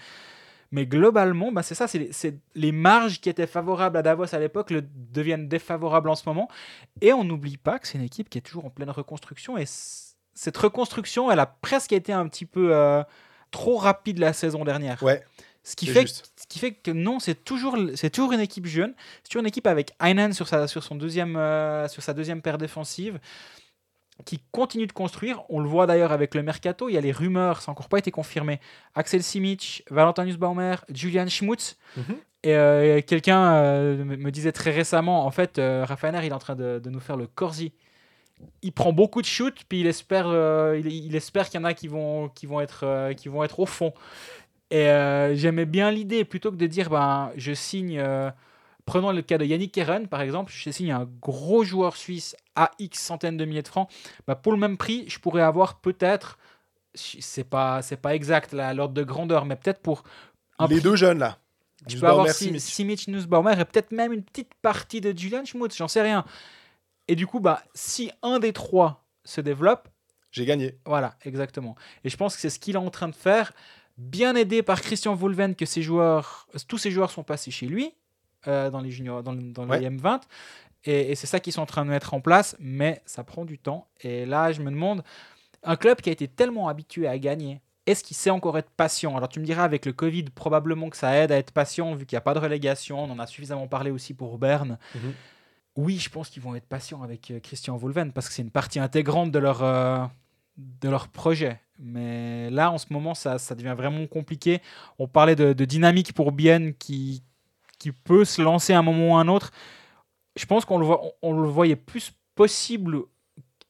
[0.73, 4.73] Mais globalement, bah, c'est ça, c'est les, marges qui étaient favorables à Davos à l'époque
[4.95, 6.49] deviennent défavorables en ce moment.
[7.01, 9.59] Et on n'oublie pas que c'est une équipe qui est toujours en pleine reconstruction.
[9.59, 13.03] Et cette reconstruction, elle a presque été un petit peu euh,
[13.51, 15.03] trop rapide la saison dernière.
[15.03, 15.25] Ouais,
[15.64, 16.33] Ce qui, fait, juste.
[16.37, 18.95] ce qui fait que non, c'est toujours, c'est toujours une équipe jeune.
[19.25, 22.43] C'est toujours une équipe avec Heinen sur sa, sur son deuxième, euh, sur sa deuxième
[22.43, 23.18] paire défensive
[24.25, 25.43] qui continue de construire.
[25.49, 26.89] On le voit d'ailleurs avec le mercato.
[26.89, 28.61] Il y a les rumeurs, ça n'a encore pas été confirmé.
[28.95, 31.77] Axel Simic, Valentin Nussbaumer, Julian Schmutz.
[31.97, 32.16] Mhm.
[32.43, 36.39] Et euh, quelqu'un euh, me disait très récemment, en fait, euh, Rafaner, il est en
[36.39, 37.73] train de, de nous faire le Corsi.
[38.62, 41.66] Il prend beaucoup de shoots, puis il espère, euh, il, il espère qu'il y en
[41.66, 43.93] a qui vont, qui vont, être, qui vont être au fond.
[44.71, 44.87] Et
[45.35, 48.01] j'aimais bien l'idée, plutôt que de dire, ben, je signe,
[48.91, 52.72] prenons le cas de Yannick Keren, par exemple, je signe un gros joueur suisse à
[52.80, 53.88] X centaines de milliers de francs,
[54.26, 56.38] ben, pour le même prix, je pourrais avoir peut-être,
[56.95, 60.03] c'est pas, c'est pas exact là, l'ordre de grandeur, mais peut-être pour
[60.59, 61.38] un Les prix- deux jeunes là.
[61.86, 63.07] tu Nussbaumer, peux avoir Simic.
[63.09, 66.24] Nussbaumer et peut-être même une petite partie de Julian Schmutz, j'en sais rien.
[67.07, 69.88] Et du coup, bah, si un des trois se développe,
[70.32, 70.74] J'ai gagné.
[70.84, 71.76] voilà, exactement.
[72.03, 73.53] Et je pense que c'est ce qu'il est en train de faire,
[73.99, 77.93] bien aidé par Christian Volven, que ces joueurs, tous ces joueurs sont passés chez lui
[78.47, 79.80] euh, dans les juniors, dans, dans Ouais.
[79.80, 80.20] les M20.
[80.84, 83.45] Et, et c'est ça qu'ils sont en train de mettre en place, mais ça prend
[83.45, 83.86] du temps.
[84.03, 85.03] Et là, je me demande,
[85.62, 89.16] un club qui a été tellement habitué à gagner, est-ce qu'il sait encore être patient?
[89.16, 92.07] Alors tu me diras, avec le Covid, probablement que ça aide à être patient, vu
[92.07, 93.03] qu'il n'y a pas de relégation.
[93.03, 94.78] On en a suffisamment parlé aussi pour Berne.
[94.95, 95.12] Mhm.
[95.76, 98.51] Oui, je pense qu'ils vont être patients avec euh, Christian Volven, parce que c'est une
[98.51, 100.05] partie intégrante de leur, euh,
[100.57, 101.61] de leur projet.
[101.78, 104.61] Mais là, en ce moment, ça, ça devient vraiment compliqué.
[104.99, 107.22] On parlait de, de dynamique pour Bienne qui,
[107.81, 109.51] qui peut se lancer à un moment ou à un autre.
[110.37, 112.99] Je pense qu'on le, voit, on, le voyait plus possible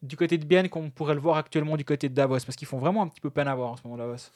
[0.02, 2.68] du côté de Bienne qu'on pourrait le voir actuellement du côté de Davos, parce qu'ils
[2.68, 4.30] font vraiment un petit peu peine à voir en ce moment, Davos.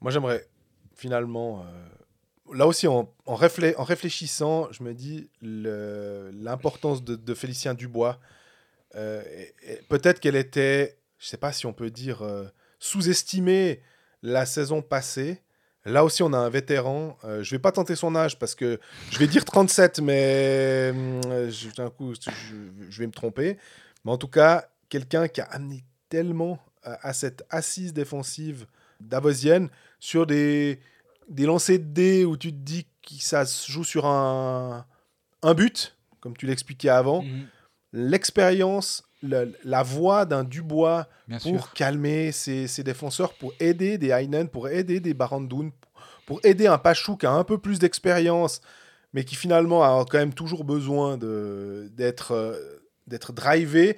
[0.00, 0.46] Moi, j'aimerais
[0.94, 1.62] finalement.
[1.62, 8.18] euh, là aussi, en, en, réflé- en réfléchissant, je me dis l'importance de, Félicien Dubois.
[8.94, 9.22] euh,
[9.88, 12.44] Peut-être qu'elle était, je sais pas si on peut dire, euh,
[12.78, 13.82] sous-estimée
[14.22, 15.42] la saison passée.
[15.88, 17.16] Là aussi, on a un vétéran.
[17.24, 18.78] Euh, je vais pas tenter son âge parce que
[19.10, 21.20] je vais dire 37, mais hum,
[21.50, 22.30] je- d'un coup, je,
[22.90, 23.58] je vais me tromper.
[24.04, 28.66] Mais en tout cas, quelqu'un qui a amené tellement à, à cette assise défensive
[29.00, 29.68] davosienne
[30.00, 30.80] sur des,
[31.28, 34.84] des lancers de dés où tu te dis que ça se joue sur un,
[35.42, 37.22] un but, comme tu l'expliquais avant.
[37.22, 37.46] Mhm.
[37.92, 41.72] L'expérience, le- la voix d'un Dubois Bien pour sûr.
[41.72, 45.72] calmer ses, ses défenseurs, pour aider des Heinen, pour aider des Barandoun,
[46.26, 48.60] pour aider un Pachou qui a un peu plus d'expérience,
[49.12, 52.56] mais qui finalement a quand même toujours besoin de- d'être euh,
[53.06, 53.96] d'être drivé.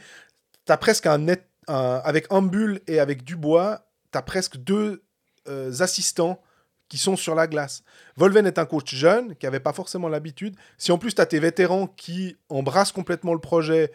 [0.67, 1.47] Tu as presque un net.
[1.69, 5.03] un- avec Ambul et avec Dubois, tu as presque deux
[5.49, 6.41] euh, assistants
[6.89, 7.83] qui sont sur la glace.
[8.17, 10.57] Volven est un coach jeune qui n'avait pas forcément l'habitude.
[10.79, 13.93] Si en plus tu as tes vétérans qui embrassent complètement le projet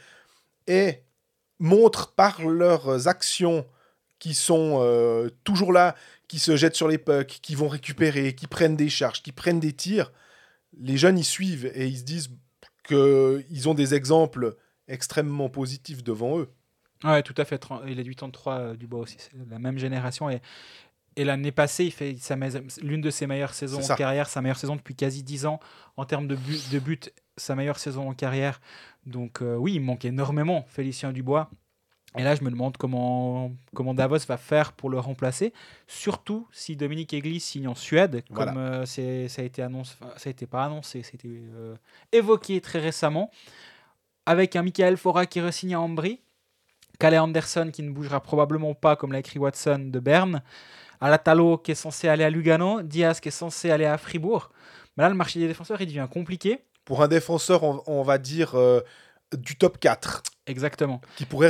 [0.67, 1.01] et
[1.60, 3.66] montrent par leurs actions
[4.20, 5.95] qui sont euh, toujours là,
[6.28, 9.60] qui se jettent sur les pucks, qui vont récupérer, qui prennent des charges, qui prennent
[9.60, 10.12] des tirs,
[10.78, 12.30] les jeunes y suivent et ils se disent
[12.88, 14.56] qu'ils ont des exemples
[14.88, 16.49] extrêmement positifs devant eux.
[17.03, 17.64] Ouais, tout à fait.
[17.88, 19.18] Il est du 33 du bois aussi.
[19.20, 20.30] C'est la même génération.
[20.30, 20.41] Et,
[21.16, 22.16] et l'année passée, il fait
[22.82, 25.60] l'une de ses meilleures saisons en carrière, sa meilleure saison depuis quasi 10 ans.
[25.97, 28.61] En termes de but, de but sa meilleure saison en carrière.
[29.05, 31.49] Donc euh, oui, il manque énormément Félicien Dubois.
[32.17, 35.51] Et là, je me demande comment, comment Davos va faire pour le remplacer.
[35.86, 38.53] Surtout si Dominique Egli signe en Suède, Voilà.
[38.53, 41.75] comme euh, ça a été annoncé, enfin, ça a été pas annoncé, c'était euh,
[42.13, 43.31] évoqué très récemment.
[44.25, 46.21] Avec un Michael Fora qui re-signe à Ambry.
[46.99, 50.41] Calais Anderson qui ne bougera probablement pas, comme l'a écrit Watson, de Berne.
[51.01, 52.81] Alatalo qui est censé aller à Lugano.
[52.81, 54.51] Diaz qui est censé aller à Fribourg.
[54.95, 56.61] Mais là, le marché des défenseurs, il devient compliqué.
[56.86, 58.79] Pour un défenseur, on, on va dire, euh,
[59.36, 61.01] du top 4, Exactement.
[61.15, 61.49] qui pourrait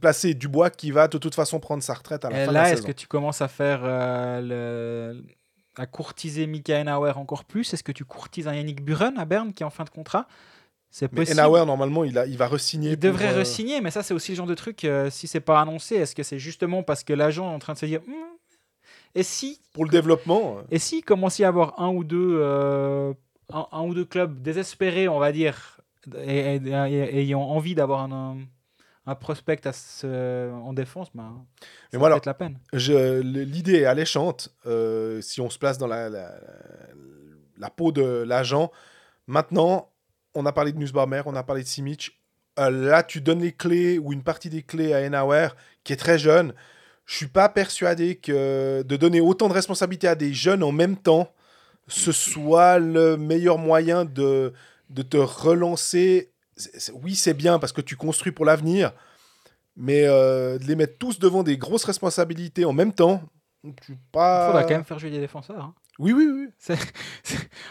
[0.00, 2.58] placer Dubois qui va de toute façon prendre sa retraite à la Et fin là,
[2.60, 2.88] de la est-ce saison.
[2.88, 4.40] que tu commences à faire euh,
[5.14, 5.24] le-
[5.76, 7.72] à courtiser Mika Enauer encore plus?
[7.72, 10.26] Est-ce que tu courtises un Yannick Buren à Berne qui est en fin de contrat?
[10.90, 11.40] C'est Mais possible.
[11.40, 12.90] Enauer, normalement, il, a, il va re-signer.
[12.90, 15.40] Il devrait euh, re-signer, mais ça, c'est aussi le genre de truc, euh, si c'est
[15.40, 18.00] pas annoncé, est-ce que c'est justement parce que l'agent est en train de se dire
[18.06, 18.36] Hmm,
[19.16, 22.38] Et si Pour le développement, euh, Et s'il commençait à y avoir un ou deux,
[23.52, 25.80] un, un ou deux clubs désespérés, on va dire,
[26.16, 28.38] et, et- et- ayant envie d'avoir un,
[29.06, 32.58] un, prospect à ce- en défense, ben, Mais ça moi, peut alors, être la peine.
[32.72, 34.54] l'idée est alléchante.
[34.66, 36.32] euh, si on se place dans la, la,
[37.58, 38.70] la peau de l'agent.
[39.26, 39.90] Maintenant,
[40.34, 42.20] on a parlé de Nussbaumer, on a parlé de Simic.
[42.58, 45.48] Euh, là, tu donnes les clés ou une partie des clés à Enauer,
[45.82, 46.54] qui est très jeune.
[47.06, 50.96] Je suis pas persuadé que de donner autant de responsabilités à des jeunes en même
[50.96, 51.32] temps,
[51.86, 54.52] ce soit le meilleur moyen de,
[54.90, 56.32] de te relancer.
[57.02, 58.92] Oui, c'est bien parce que tu construis pour l'avenir,
[59.76, 63.22] mais euh, de les mettre tous devant des grosses responsabilités en même temps,
[63.82, 64.44] tu pas.
[64.44, 65.62] Il faudra quand même faire jouer des défenseurs.
[65.64, 65.74] hein.
[65.98, 66.76] Oui, oui, oui.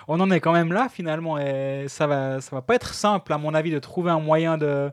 [0.07, 3.33] On en est quand même là finalement et ça va, ça va pas être simple
[3.33, 4.91] à mon avis de trouver un moyen de,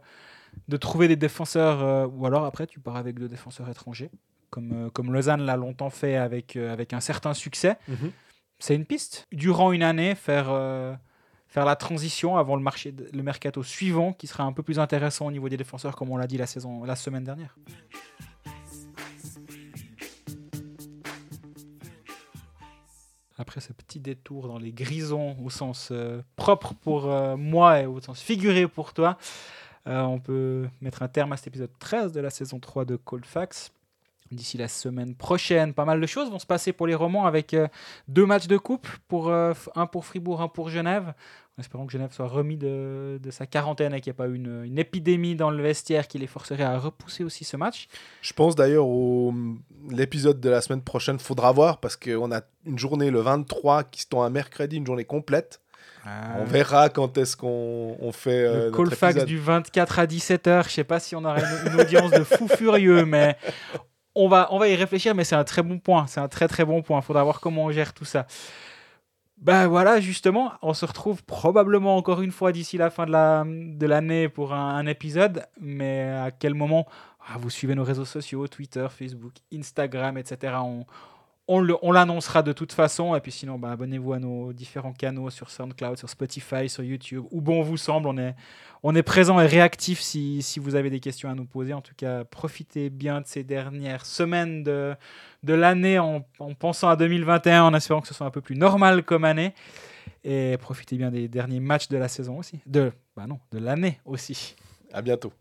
[0.68, 4.10] de trouver des défenseurs euh, ou alors après tu pars avec deux défenseurs étrangers
[4.50, 7.76] comme, euh, comme Lausanne l'a longtemps fait avec, avec un certain succès.
[7.86, 8.10] Mhm.
[8.60, 9.26] C'est une piste.
[9.32, 10.94] Durant une année, faire, euh,
[11.48, 15.26] faire la transition avant le, marché le mercato suivant qui sera un peu plus intéressant
[15.26, 17.56] au niveau des défenseurs comme on l'a dit la, saison, la semaine dernière.
[23.38, 27.86] Après ce petit détour dans les grisons au sens euh, propre pour euh, moi et
[27.86, 29.16] au sens figuré pour toi,
[29.86, 33.24] on peut mettre un terme à cet épisode 13 de la saison 3 de Cold
[33.24, 33.72] Facts.
[34.30, 37.52] D'ici la semaine prochaine, pas mal de choses vont se passer pour les romans avec
[37.52, 37.66] euh,
[38.06, 41.14] deux matchs de coupe, pour, euh, un pour Fribourg, un pour Genève.
[41.58, 44.28] En espérant que Genève soit remis de, de sa quarantaine et qu'il n'y ait pas
[44.28, 47.88] une, une épidémie dans le vestiaire qui les forcerait à repousser aussi ce match.
[48.22, 49.34] Je pense d'ailleurs au
[49.88, 54.02] l'épisode de la semaine prochaine, faudra voir parce qu'on a une journée le 23 qui
[54.02, 55.60] se tend un mercredi, une journée complète.
[56.38, 60.70] On verra quand est-ce qu'on on fait euh, le Colfax du 24 à 17h, je
[60.70, 63.36] sais pas si on aura une, une audience de fou furieux, mais
[64.14, 66.06] on va, y réfléchir, mais c'est un très bon point.
[66.06, 66.98] C'est un très très bon point.
[67.00, 68.26] Il faudra voir comment on gère tout ça.
[69.38, 73.44] Ben voilà, justement, on se retrouve probablement encore une fois d'ici la fin de la-
[73.46, 76.86] de l'année pour un, un épisode, mais à quel moment?
[77.26, 80.54] Ah, Vous suivez nos réseaux sociaux, Twitter, Facebook, Instagram, etc.
[81.50, 83.14] on l'annoncera de toute façon.
[83.16, 87.24] Et puis sinon, bah, abonnez-vous à nos différents canaux sur SoundCloud, sur Spotify, sur YouTube,
[87.30, 88.06] où bon vous semble.
[88.06, 88.34] On est,
[88.82, 91.72] on est présent et réactif si, vous avez des questions à nous poser.
[91.72, 94.96] En tout cas, profitez bien de ces dernières semaines de,
[95.42, 99.02] l'année en, en pensant à 2021, en espérant que ce soit un peu plus normal
[99.02, 99.52] comme année.
[100.22, 102.60] Et profitez bien des derniers matchs de la saison aussi.
[102.66, 104.54] De, bah de l'année aussi.
[104.92, 105.32] À bientôt.